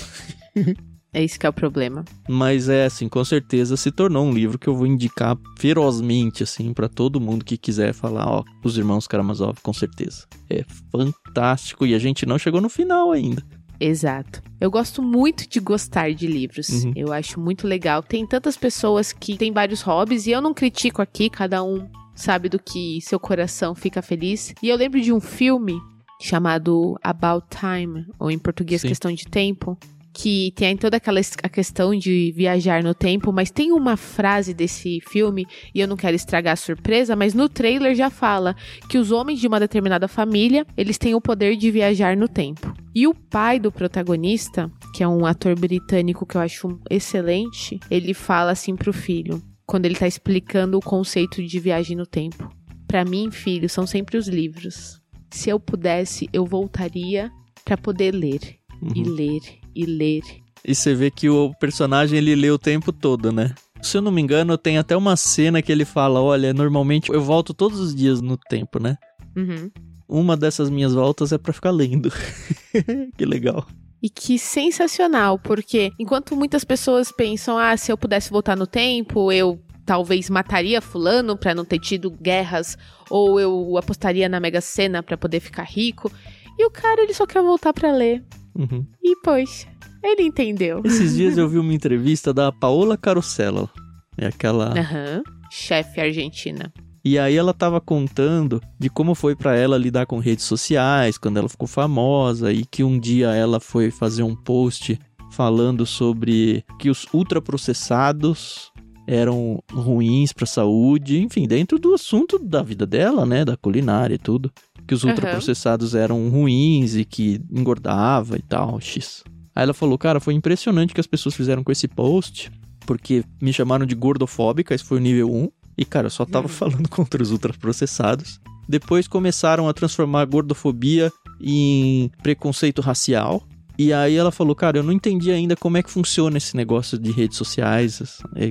É 1.13 1.23
isso 1.23 1.39
que 1.39 1.45
é 1.45 1.50
o 1.50 1.54
problema. 1.54 2.06
Mas 2.30 2.69
é 2.69 2.86
assim, 2.86 3.10
com 3.10 3.23
certeza 3.26 3.76
se 3.76 3.91
tornou 3.91 4.26
um 4.26 4.32
livro 4.32 4.60
que 4.60 4.67
eu 4.67 4.76
vou 4.76 4.86
indicar 4.86 5.38
ferozmente 5.58 6.43
assim 6.43 6.73
pra 6.73 6.88
todo 6.88 7.19
mundo 7.19 7.43
que 7.43 7.58
quiser 7.58 7.93
falar, 7.93 8.28
ó, 8.30 8.43
os 8.63 8.78
irmãos 8.78 9.08
Karamazov, 9.08 9.60
com 9.62 9.73
certeza. 9.73 10.26
É 10.50 10.63
fantástico 10.91 11.86
e 11.86 11.95
a 11.95 12.00
gente 12.00 12.26
não 12.26 12.38
chegou 12.38 12.62
no 12.62 12.69
final 12.69 13.12
ainda. 13.12 13.43
Exato. 13.80 14.42
Eu 14.60 14.72
gosto 14.72 15.02
muito 15.02 15.48
de 15.48 15.60
gostar 15.60 16.13
de 16.13 16.28
livros. 16.28 16.70
Uhum. 16.70 16.94
Eu 16.96 17.13
acho 17.13 17.40
muito 17.40 17.68
legal. 17.68 18.02
Tem 18.02 18.26
tantas 18.26 18.58
pessoas 18.58 19.13
que 19.13 19.38
têm 19.38 19.52
vários 19.52 19.82
hobbies 19.82 20.26
e 20.26 20.32
eu 20.32 20.42
não 20.42 20.54
critico 20.54 21.02
aqui, 21.02 21.30
cada 21.30 21.63
um 21.63 21.88
sabe 22.16 22.50
do 22.50 22.58
que 22.58 23.00
seu 23.02 23.20
coração 23.20 23.76
fica 23.76 24.02
feliz. 24.02 24.54
E 24.62 24.70
eu 24.70 24.76
lembro 24.76 25.00
de 25.00 25.13
um 25.13 25.20
filme 25.20 25.80
chamado 26.20 26.98
About 27.04 27.46
Time, 27.50 28.08
ou 28.20 28.32
em 28.32 28.40
português 28.40 28.82
Sim. 28.82 28.88
Questão 28.88 29.13
de 29.13 29.26
Tempo, 29.26 29.78
que 30.18 30.52
tem 30.56 30.76
toda 30.76 30.98
aquela 30.98 31.22
a 31.44 31.50
questão 31.50 31.96
de 31.96 32.34
viajar 32.36 32.84
no 32.84 32.96
tempo, 32.96 33.32
mas 33.32 33.52
tem 33.52 33.72
uma 33.72 33.96
frase 33.96 34.52
desse 34.52 35.00
filme, 35.08 35.46
e 35.76 35.80
eu 35.80 35.88
não 35.88 35.96
quero 35.96 36.16
estragar 36.16 36.54
a 36.54 36.56
surpresa, 36.56 37.16
mas 37.16 37.36
no 37.36 37.48
trailer 37.48 37.94
já 37.94 38.10
fala 38.10 38.56
que 38.90 38.98
os 38.98 39.12
homens 39.12 39.40
de 39.40 39.48
uma 39.48 39.60
determinada 39.60 40.08
família, 40.08 40.66
eles 40.76 40.98
têm 40.98 41.14
o 41.14 41.22
poder 41.22 41.56
de 41.56 41.70
viajar 41.70 42.18
no 42.18 42.28
tempo. 42.28 42.74
E 42.96 43.06
o 43.06 43.14
pai 43.14 43.60
do 43.60 43.72
protagonista, 43.72 44.72
que 44.92 45.04
é 45.04 45.08
um 45.08 45.24
ator 45.24 45.54
britânico 45.58 46.26
que 46.26 46.36
eu 46.36 46.42
acho 46.42 46.80
excelente, 46.90 47.80
ele 47.92 48.16
fala 48.16 48.50
assim 48.50 48.76
pro 48.76 48.92
filho, 48.92 49.40
quando 49.68 49.86
ele 49.86 49.96
tá 49.96 50.08
explicando 50.08 50.80
o 50.80 50.82
conceito 50.82 51.44
de 51.44 51.60
viagem 51.60 51.96
no 51.96 52.08
tempo. 52.08 52.50
Para 52.88 53.06
mim, 53.06 53.30
filho, 53.30 53.70
são 53.70 53.86
sempre 53.86 54.18
os 54.18 54.28
livros. 54.28 55.00
Se 55.30 55.52
eu 55.52 55.60
pudesse, 55.60 56.28
eu 56.34 56.44
voltaria 56.44 57.32
para 57.64 57.78
poder 57.78 58.16
ler 58.16 58.58
uhum. 58.82 58.94
e 58.96 59.04
ler 59.04 59.67
e 59.78 59.86
ler. 59.86 60.24
E 60.66 60.74
você 60.74 60.94
vê 60.94 61.12
que 61.12 61.30
o 61.30 61.54
personagem 61.60 62.18
ele 62.18 62.36
lê 62.36 62.50
o 62.50 62.58
tempo 62.58 62.92
todo, 62.92 63.32
né? 63.32 63.54
Se 63.82 63.98
eu 63.98 64.02
não 64.02 64.12
me 64.12 64.22
engano, 64.22 64.58
tem 64.58 64.78
até 64.78 64.98
uma 64.98 65.16
cena 65.16 65.62
que 65.62 65.72
ele 65.72 65.86
fala: 65.86 66.20
Olha, 66.20 66.54
normalmente 66.54 67.12
eu 67.12 67.22
volto 67.22 67.54
todos 67.54 67.80
os 67.80 67.96
dias 67.96 68.22
no 68.22 68.38
tempo, 68.38 68.80
né? 68.80 68.98
Uhum. 69.36 69.70
Uma 70.10 70.36
dessas 70.36 70.70
minhas 70.70 70.94
voltas 70.94 71.32
é 71.32 71.38
para 71.38 71.54
ficar 71.54 71.72
lendo. 71.72 72.12
que 73.16 73.26
legal. 73.26 73.68
E 74.02 74.10
que 74.10 74.38
sensacional, 74.38 75.40
porque 75.40 75.92
enquanto 76.00 76.36
muitas 76.36 76.63
pessoas 76.63 77.12
pensam, 77.12 77.58
ah, 77.58 77.76
se 77.76 77.92
eu 77.92 77.98
pudesse 77.98 78.30
voltar 78.30 78.56
no 78.56 78.68
tempo, 78.68 79.32
eu 79.32 79.60
talvez 79.86 80.30
mataria 80.30 80.82
fulano 80.82 81.38
para 81.38 81.56
não 81.56 81.66
ter 81.66 81.80
tido 81.80 82.12
guerras, 82.12 82.78
ou 83.10 83.40
eu 83.40 83.78
apostaria 83.78 84.28
na 84.30 84.40
Mega 84.40 84.62
Sena 84.62 85.02
para 85.02 85.18
poder 85.18 85.40
ficar 85.40 85.63
rico. 85.63 86.12
E 86.60 86.66
o 86.66 86.70
cara, 86.70 87.02
ele 87.02 87.13
só 87.13 87.26
quer 87.26 87.42
voltar 87.42 87.74
para 87.74 87.92
ler. 87.92 88.24
Uhum. 88.58 88.86
E, 89.04 89.15
pois, 89.24 89.67
ele 90.04 90.24
entendeu. 90.24 90.82
Esses 90.84 91.15
dias 91.15 91.38
eu 91.38 91.48
vi 91.48 91.60
uma 91.60 91.74
entrevista 91.74 92.34
da 92.34 92.52
Paola 92.52 92.98
Carosello. 92.98 93.70
É 94.17 94.28
aquela... 94.28 94.70
Uhum. 94.70 95.24
Chefe 95.50 96.02
argentina. 96.02 96.74
E 97.06 97.17
aí 97.17 97.38
ela 97.38 97.54
tava 97.54 97.80
contando 97.80 98.62
de 98.78 98.89
como 98.89 99.15
foi 99.15 99.34
para 99.34 99.56
ela 99.56 99.78
lidar 99.78 100.06
com 100.06 100.20
redes 100.20 100.43
sociais, 100.43 101.17
quando 101.17 101.38
ela 101.38 101.48
ficou 101.48 101.67
famosa 101.67 102.52
e 102.52 102.65
que 102.65 102.84
um 102.84 103.00
dia 103.00 103.34
ela 103.34 103.62
foi 103.62 103.89
fazer 103.91 104.24
um 104.24 104.36
post 104.36 105.00
falando 105.32 105.86
sobre 105.86 106.65
que 106.80 106.89
os 106.89 107.06
ultraprocessados 107.13 108.74
eram 109.08 109.63
ruins 109.72 110.34
para 110.34 110.43
a 110.43 110.48
saúde, 110.48 111.22
enfim, 111.22 111.48
dentro 111.48 111.80
do 111.80 111.93
assunto 111.93 112.38
da 112.38 112.62
vida 112.62 112.86
dela, 112.86 113.26
né, 113.26 113.46
da 113.46 113.56
culinária 113.56 114.15
e 114.15 114.20
tudo, 114.20 114.52
que 114.88 114.93
os 114.93 115.04
ultraprocessados 115.04 115.93
uhum. 115.93 116.00
eram 116.00 116.30
ruins 116.30 116.95
e 116.95 117.04
que 117.04 117.41
engordava 117.52 118.38
e 118.38 118.41
tal, 118.41 118.80
x. 118.80 119.23
Aí 119.54 119.63
ela 119.63 119.73
falou, 119.73 119.97
cara, 119.97 120.19
foi 120.19 120.34
impressionante 120.34 120.93
que 120.93 121.02
as 121.02 121.08
pessoas 121.08 121.36
fizeram 121.36 121.63
com 121.63 121.71
esse 121.71 121.88
post, 121.88 122.52
porque 122.86 123.23
me 123.41 123.52
chamaram 123.52 123.86
de 123.86 123.95
gordofóbica, 123.95 124.73
esse 124.73 124.84
foi 124.84 124.97
o 124.97 125.02
nível 125.02 125.34
1. 125.34 125.50
E, 125.80 125.86
cara, 125.86 126.08
eu 126.08 126.12
só 126.12 126.26
tava 126.26 126.47
uhum. 126.47 126.54
falando 126.54 126.89
contra 126.89 127.21
os 127.21 127.32
ultraprocessados. 127.32 128.39
Depois 128.67 129.08
começaram 129.08 129.67
a 129.67 129.73
transformar 129.73 130.21
a 130.21 130.26
gordofobia 130.26 131.12
em 131.41 132.10
preconceito 132.23 132.82
racial. 132.82 133.43
E 133.78 133.93
aí 133.93 134.15
ela 134.15 134.32
falou, 134.32 134.56
cara, 134.56 134.78
eu 134.78 134.84
não 134.84 134.91
entendi 134.91 135.32
ainda 135.32 135.56
como 135.56 135.78
é 135.78 135.84
que 135.84 135.91
funciona 135.91 136.38
esse 136.38 136.56
negócio 136.56 136.97
de 136.97 137.12
redes 137.12 137.38
sociais, 137.38 138.02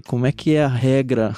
como 0.07 0.25
é 0.25 0.33
que 0.33 0.55
é 0.55 0.65
a 0.65 0.69
regra 0.69 1.35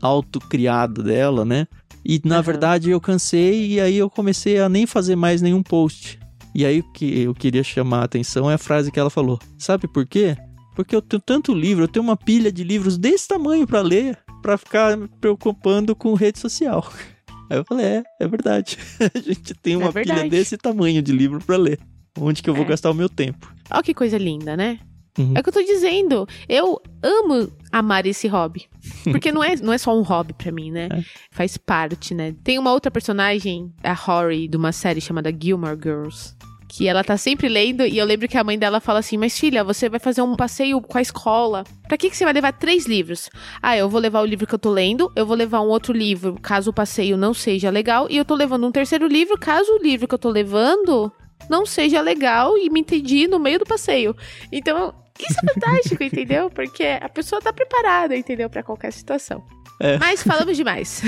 autocriada 0.00 1.02
dela, 1.02 1.44
né? 1.44 1.66
E 2.08 2.20
na 2.24 2.36
uhum. 2.36 2.42
verdade 2.42 2.90
eu 2.90 3.00
cansei 3.00 3.72
e 3.72 3.80
aí 3.80 3.96
eu 3.96 4.08
comecei 4.08 4.60
a 4.60 4.68
nem 4.68 4.86
fazer 4.86 5.16
mais 5.16 5.42
nenhum 5.42 5.60
post. 5.60 6.20
E 6.54 6.64
aí 6.64 6.78
o 6.78 6.92
que 6.92 7.22
eu 7.22 7.34
queria 7.34 7.64
chamar 7.64 8.02
a 8.02 8.04
atenção 8.04 8.48
é 8.48 8.54
a 8.54 8.58
frase 8.58 8.92
que 8.92 9.00
ela 9.00 9.10
falou. 9.10 9.40
Sabe 9.58 9.88
por 9.88 10.06
quê? 10.06 10.36
Porque 10.76 10.94
eu 10.94 11.02
tenho 11.02 11.20
tanto 11.20 11.52
livro, 11.52 11.82
eu 11.82 11.88
tenho 11.88 12.04
uma 12.04 12.16
pilha 12.16 12.52
de 12.52 12.62
livros 12.62 12.96
desse 12.96 13.26
tamanho 13.26 13.66
para 13.66 13.80
ler 13.80 14.16
para 14.40 14.56
ficar 14.56 14.96
me 14.96 15.08
preocupando 15.20 15.96
com 15.96 16.14
rede 16.14 16.38
social. 16.38 16.88
Aí 17.50 17.58
eu 17.58 17.64
falei, 17.64 17.86
é, 17.86 18.02
é 18.20 18.28
verdade. 18.28 18.78
a 19.02 19.18
gente 19.18 19.54
tem 19.54 19.74
uma 19.74 19.88
é 19.88 19.92
pilha 19.92 20.28
desse 20.28 20.56
tamanho 20.56 21.02
de 21.02 21.10
livro 21.10 21.40
para 21.44 21.56
ler. 21.56 21.80
Onde 22.18 22.40
que 22.40 22.48
eu 22.48 22.54
vou 22.54 22.64
é. 22.64 22.68
gastar 22.68 22.90
o 22.90 22.94
meu 22.94 23.08
tempo? 23.08 23.52
Olha 23.68 23.82
que 23.82 23.92
coisa 23.92 24.16
linda, 24.16 24.56
né? 24.56 24.78
Uhum. 25.18 25.32
É 25.34 25.40
o 25.40 25.42
que 25.42 25.48
eu 25.48 25.52
tô 25.52 25.62
dizendo. 25.62 26.28
Eu 26.48 26.80
amo 27.02 27.50
amar 27.72 28.06
esse 28.06 28.28
hobby. 28.28 28.66
Porque 29.04 29.32
não 29.32 29.42
é, 29.42 29.56
não 29.56 29.72
é 29.72 29.78
só 29.78 29.96
um 29.96 30.02
hobby 30.02 30.32
para 30.32 30.52
mim, 30.52 30.70
né? 30.70 30.88
É. 30.96 31.02
Faz 31.30 31.56
parte, 31.56 32.14
né? 32.14 32.34
Tem 32.42 32.58
uma 32.58 32.72
outra 32.72 32.90
personagem, 32.90 33.72
a 33.82 33.92
Rory, 33.92 34.48
de 34.48 34.56
uma 34.56 34.72
série 34.72 35.00
chamada 35.00 35.30
Gilmore 35.30 35.76
Girls 35.76 36.34
que 36.68 36.88
ela 36.88 37.04
tá 37.04 37.16
sempre 37.16 37.48
lendo 37.48 37.86
e 37.86 37.96
eu 37.96 38.04
lembro 38.04 38.28
que 38.28 38.36
a 38.36 38.44
mãe 38.44 38.58
dela 38.58 38.80
fala 38.80 38.98
assim: 38.98 39.16
"Mas 39.16 39.38
filha, 39.38 39.62
você 39.64 39.88
vai 39.88 40.00
fazer 40.00 40.22
um 40.22 40.34
passeio 40.34 40.80
com 40.80 40.98
a 40.98 41.02
escola. 41.02 41.64
Para 41.86 41.96
que 41.96 42.10
que 42.10 42.16
você 42.16 42.24
vai 42.24 42.32
levar 42.32 42.52
três 42.52 42.86
livros?" 42.86 43.30
"Ah, 43.62 43.76
eu 43.76 43.88
vou 43.88 44.00
levar 44.00 44.20
o 44.20 44.26
livro 44.26 44.46
que 44.46 44.54
eu 44.54 44.58
tô 44.58 44.70
lendo, 44.70 45.10
eu 45.14 45.24
vou 45.24 45.36
levar 45.36 45.60
um 45.60 45.68
outro 45.68 45.92
livro, 45.92 46.36
caso 46.42 46.70
o 46.70 46.74
passeio 46.74 47.16
não 47.16 47.32
seja 47.32 47.70
legal, 47.70 48.06
e 48.10 48.16
eu 48.16 48.24
tô 48.24 48.34
levando 48.34 48.66
um 48.66 48.72
terceiro 48.72 49.06
livro, 49.06 49.38
caso 49.38 49.70
o 49.72 49.82
livro 49.82 50.08
que 50.08 50.14
eu 50.14 50.18
tô 50.18 50.30
levando 50.30 51.12
não 51.48 51.64
seja 51.64 52.00
legal 52.00 52.56
e 52.58 52.68
me 52.68 52.80
entendi 52.80 53.28
no 53.28 53.38
meio 53.38 53.58
do 53.58 53.64
passeio." 53.66 54.14
Então, 54.50 54.92
isso 55.24 55.38
é 55.42 55.54
fantástico, 55.54 56.02
entendeu? 56.02 56.50
Porque 56.50 56.84
a 56.84 57.08
pessoa 57.08 57.40
tá 57.40 57.52
preparada, 57.52 58.16
entendeu, 58.16 58.50
para 58.50 58.62
qualquer 58.62 58.92
situação. 58.92 59.42
É. 59.78 59.98
Mas 59.98 60.22
falamos 60.22 60.56
demais. 60.56 61.02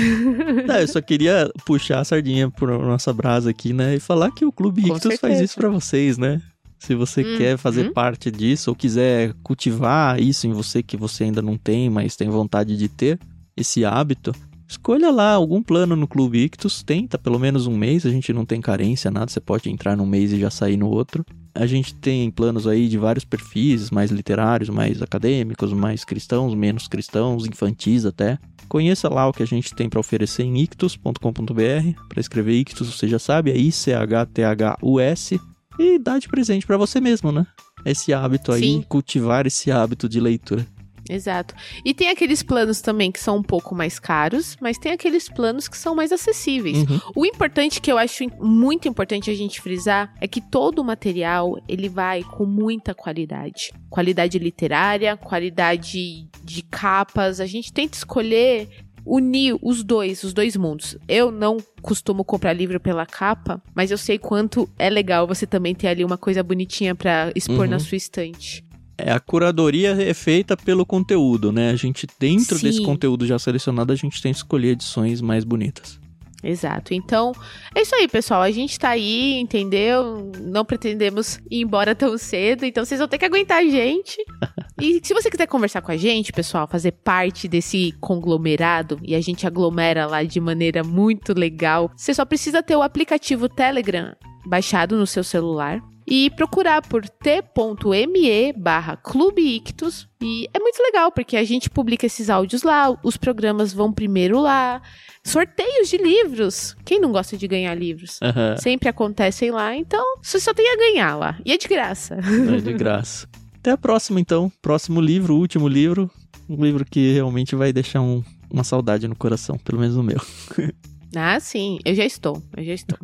Não, 0.67 0.75
eu 0.75 0.87
só 0.87 1.01
queria 1.01 1.51
puxar 1.65 1.99
a 1.99 2.05
sardinha 2.05 2.49
por 2.49 2.69
nossa 2.69 3.11
brasa 3.11 3.49
aqui, 3.49 3.73
né? 3.73 3.95
E 3.95 3.99
falar 3.99 4.31
que 4.31 4.45
o 4.45 4.51
Clube 4.51 4.81
Com 4.81 4.89
Ictus 4.89 5.01
certeza. 5.01 5.21
faz 5.21 5.41
isso 5.41 5.55
para 5.55 5.69
vocês, 5.69 6.17
né? 6.17 6.41
Se 6.77 6.95
você 6.95 7.21
hum, 7.21 7.37
quer 7.37 7.57
fazer 7.57 7.89
hum. 7.89 7.93
parte 7.93 8.31
disso 8.31 8.69
ou 8.69 8.75
quiser 8.75 9.33
cultivar 9.43 10.19
isso 10.19 10.47
em 10.47 10.53
você 10.53 10.81
que 10.81 10.95
você 10.95 11.25
ainda 11.25 11.41
não 11.41 11.57
tem, 11.57 11.89
mas 11.89 12.15
tem 12.15 12.29
vontade 12.29 12.77
de 12.77 12.87
ter 12.87 13.19
esse 13.57 13.83
hábito, 13.83 14.33
escolha 14.69 15.11
lá 15.11 15.33
algum 15.33 15.61
plano 15.63 15.95
no 15.95 16.07
Clube 16.07 16.43
Ictus, 16.43 16.83
tenta 16.83 17.17
pelo 17.17 17.39
menos 17.39 17.65
um 17.65 17.75
mês, 17.75 18.05
a 18.05 18.09
gente 18.09 18.31
não 18.31 18.45
tem 18.45 18.61
carência, 18.61 19.09
nada, 19.09 19.31
você 19.31 19.39
pode 19.39 19.69
entrar 19.69 19.97
num 19.97 20.05
mês 20.05 20.31
e 20.31 20.39
já 20.39 20.49
sair 20.49 20.77
no 20.77 20.87
outro. 20.87 21.25
A 21.55 21.65
gente 21.65 21.93
tem 21.95 22.29
planos 22.29 22.67
aí 22.67 22.87
de 22.87 22.97
vários 22.97 23.25
perfis, 23.25 23.89
mais 23.89 24.11
literários, 24.11 24.69
mais 24.69 25.01
acadêmicos, 25.01 25.73
mais 25.73 26.05
cristãos, 26.05 26.53
menos 26.53 26.87
cristãos, 26.87 27.47
infantis 27.47 28.05
até. 28.05 28.37
Conheça 28.69 29.09
lá 29.09 29.27
o 29.27 29.33
que 29.33 29.41
a 29.41 29.47
gente 29.47 29.73
tem 29.73 29.89
para 29.89 29.99
oferecer 29.99 30.43
em 30.43 30.59
ictus.com.br. 30.59 32.01
Para 32.07 32.21
escrever 32.21 32.53
ictus, 32.53 32.95
você 32.95 33.07
já 33.07 33.17
sabe, 33.17 33.49
é 33.51 33.57
I-C-H-T-H-U-S. 33.57 35.41
E 35.79 35.97
dá 35.97 36.19
de 36.19 36.27
presente 36.27 36.67
para 36.67 36.77
você 36.77 37.01
mesmo, 37.01 37.31
né? 37.31 37.47
Esse 37.83 38.13
hábito 38.13 38.51
aí, 38.51 38.61
Sim. 38.61 38.85
cultivar 38.87 39.47
esse 39.47 39.71
hábito 39.71 40.07
de 40.07 40.19
leitura. 40.19 40.67
Exato. 41.09 41.55
E 41.83 41.91
tem 41.91 42.09
aqueles 42.09 42.43
planos 42.43 42.81
também 42.81 43.11
que 43.11 43.19
são 43.19 43.37
um 43.37 43.43
pouco 43.43 43.73
mais 43.73 43.97
caros, 43.97 44.55
mas 44.61 44.77
tem 44.77 44.91
aqueles 44.91 45.27
planos 45.27 45.67
que 45.67 45.75
são 45.75 45.95
mais 45.95 46.11
acessíveis. 46.11 46.77
Uhum. 46.77 46.99
O 47.15 47.25
importante 47.25 47.81
que 47.81 47.91
eu 47.91 47.97
acho 47.97 48.23
muito 48.39 48.87
importante 48.87 49.31
a 49.31 49.33
gente 49.33 49.59
frisar 49.59 50.13
é 50.21 50.27
que 50.27 50.39
todo 50.39 50.79
o 50.79 50.83
material 50.83 51.59
ele 51.67 51.89
vai 51.89 52.21
com 52.23 52.45
muita 52.45 52.93
qualidade. 52.93 53.73
Qualidade 53.89 54.37
literária, 54.37 55.17
qualidade 55.17 56.27
de 56.43 56.61
capas. 56.61 57.39
A 57.39 57.47
gente 57.47 57.73
tenta 57.73 57.97
escolher 57.97 58.69
unir 59.03 59.57
os 59.63 59.83
dois, 59.83 60.23
os 60.23 60.33
dois 60.33 60.55
mundos. 60.55 60.95
Eu 61.07 61.31
não 61.31 61.57
costumo 61.81 62.23
comprar 62.23 62.53
livro 62.53 62.79
pela 62.79 63.05
capa, 63.05 63.59
mas 63.73 63.89
eu 63.89 63.97
sei 63.97 64.19
quanto 64.19 64.69
é 64.77 64.89
legal 64.89 65.25
você 65.25 65.47
também 65.47 65.73
ter 65.73 65.87
ali 65.87 66.05
uma 66.05 66.17
coisa 66.17 66.43
bonitinha 66.43 66.93
para 66.93 67.31
expor 67.35 67.61
uhum. 67.61 67.71
na 67.71 67.79
sua 67.79 67.97
estante. 67.97 68.63
É, 68.99 69.11
a 69.11 69.19
curadoria 69.19 69.91
é 70.01 70.13
feita 70.13 70.57
pelo 70.57 70.85
conteúdo, 70.85 71.51
né? 71.51 71.69
A 71.69 71.75
gente, 71.75 72.05
dentro 72.19 72.57
Sim. 72.57 72.67
desse 72.67 72.81
conteúdo 72.81 73.25
já 73.25 73.39
selecionado, 73.39 73.93
a 73.93 73.95
gente 73.95 74.21
tem 74.21 74.31
que 74.31 74.37
escolher 74.37 74.69
edições 74.69 75.21
mais 75.21 75.43
bonitas. 75.43 75.99
Exato. 76.43 76.93
Então, 76.93 77.33
é 77.75 77.81
isso 77.81 77.93
aí, 77.95 78.07
pessoal. 78.07 78.41
A 78.41 78.51
gente 78.51 78.79
tá 78.79 78.89
aí, 78.89 79.39
entendeu? 79.39 80.31
Não 80.39 80.63
pretendemos 80.63 81.39
ir 81.49 81.61
embora 81.61 81.93
tão 81.93 82.17
cedo, 82.17 82.65
então 82.65 82.85
vocês 82.85 82.99
vão 82.99 83.07
ter 83.07 83.17
que 83.17 83.25
aguentar 83.25 83.57
a 83.57 83.65
gente. 83.65 84.17
e 84.79 85.01
se 85.03 85.13
você 85.13 85.29
quiser 85.29 85.47
conversar 85.47 85.81
com 85.81 85.91
a 85.91 85.97
gente, 85.97 86.31
pessoal, 86.31 86.67
fazer 86.67 86.91
parte 86.91 87.47
desse 87.47 87.93
conglomerado 87.99 88.99
e 89.03 89.15
a 89.15 89.21
gente 89.21 89.45
aglomera 89.45 90.05
lá 90.05 90.23
de 90.23 90.39
maneira 90.39 90.83
muito 90.83 91.37
legal, 91.37 91.91
você 91.95 92.13
só 92.13 92.23
precisa 92.23 92.63
ter 92.63 92.75
o 92.75 92.81
aplicativo 92.81 93.49
Telegram 93.49 94.15
baixado 94.45 94.97
no 94.97 95.05
seu 95.05 95.23
celular 95.23 95.81
e 96.09 96.31
procurar 96.31 96.81
por 96.81 97.07
t.me 97.07 98.53
barra 98.53 98.97
Clube 98.97 99.41
Ictus. 99.41 100.07
E 100.21 100.49
é 100.51 100.59
muito 100.59 100.81
legal, 100.81 101.11
porque 101.11 101.37
a 101.37 101.43
gente 101.43 101.69
publica 101.69 102.07
esses 102.07 102.29
áudios 102.29 102.63
lá, 102.63 102.97
os 103.03 103.15
programas 103.15 103.71
vão 103.71 103.93
primeiro 103.93 104.41
lá. 104.41 104.81
Sorteios 105.23 105.87
de 105.87 105.97
livros. 105.97 106.75
Quem 106.83 106.99
não 106.99 107.11
gosta 107.11 107.37
de 107.37 107.47
ganhar 107.47 107.75
livros? 107.75 108.19
Uhum. 108.21 108.57
Sempre 108.57 108.89
acontecem 108.89 109.51
lá, 109.51 109.75
então 109.75 110.17
você 110.21 110.39
só 110.39 110.53
tem 110.53 110.67
a 110.73 110.77
ganhar 110.77 111.15
lá. 111.15 111.39
E 111.45 111.53
é 111.53 111.57
de 111.57 111.67
graça. 111.67 112.15
É 112.15 112.57
de 112.57 112.73
graça. 112.73 113.27
Até 113.59 113.71
a 113.71 113.77
próxima, 113.77 114.19
então. 114.19 114.51
Próximo 114.61 114.99
livro, 114.99 115.35
último 115.35 115.67
livro. 115.67 116.09
Um 116.49 116.63
livro 116.63 116.83
que 116.83 117.13
realmente 117.13 117.55
vai 117.55 117.71
deixar 117.71 118.01
um, 118.01 118.23
uma 118.49 118.63
saudade 118.63 119.07
no 119.07 119.15
coração, 119.15 119.57
pelo 119.59 119.79
menos 119.79 119.95
o 119.95 120.01
meu. 120.01 120.19
Ah, 121.15 121.39
sim. 121.39 121.79
Eu 121.83 121.95
já 121.95 122.05
estou. 122.05 122.41
Eu 122.55 122.63
já 122.63 122.73
estou. 122.73 122.97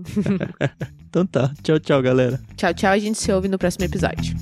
então 1.10 1.26
tá. 1.26 1.52
Tchau, 1.64 1.80
tchau, 1.80 2.02
galera. 2.02 2.40
Tchau, 2.56 2.74
tchau. 2.74 2.92
A 2.92 3.00
gente 3.00 3.18
se 3.18 3.32
ouve 3.32 3.48
no 3.48 3.58
próximo 3.58 3.86
episódio. 3.86 4.36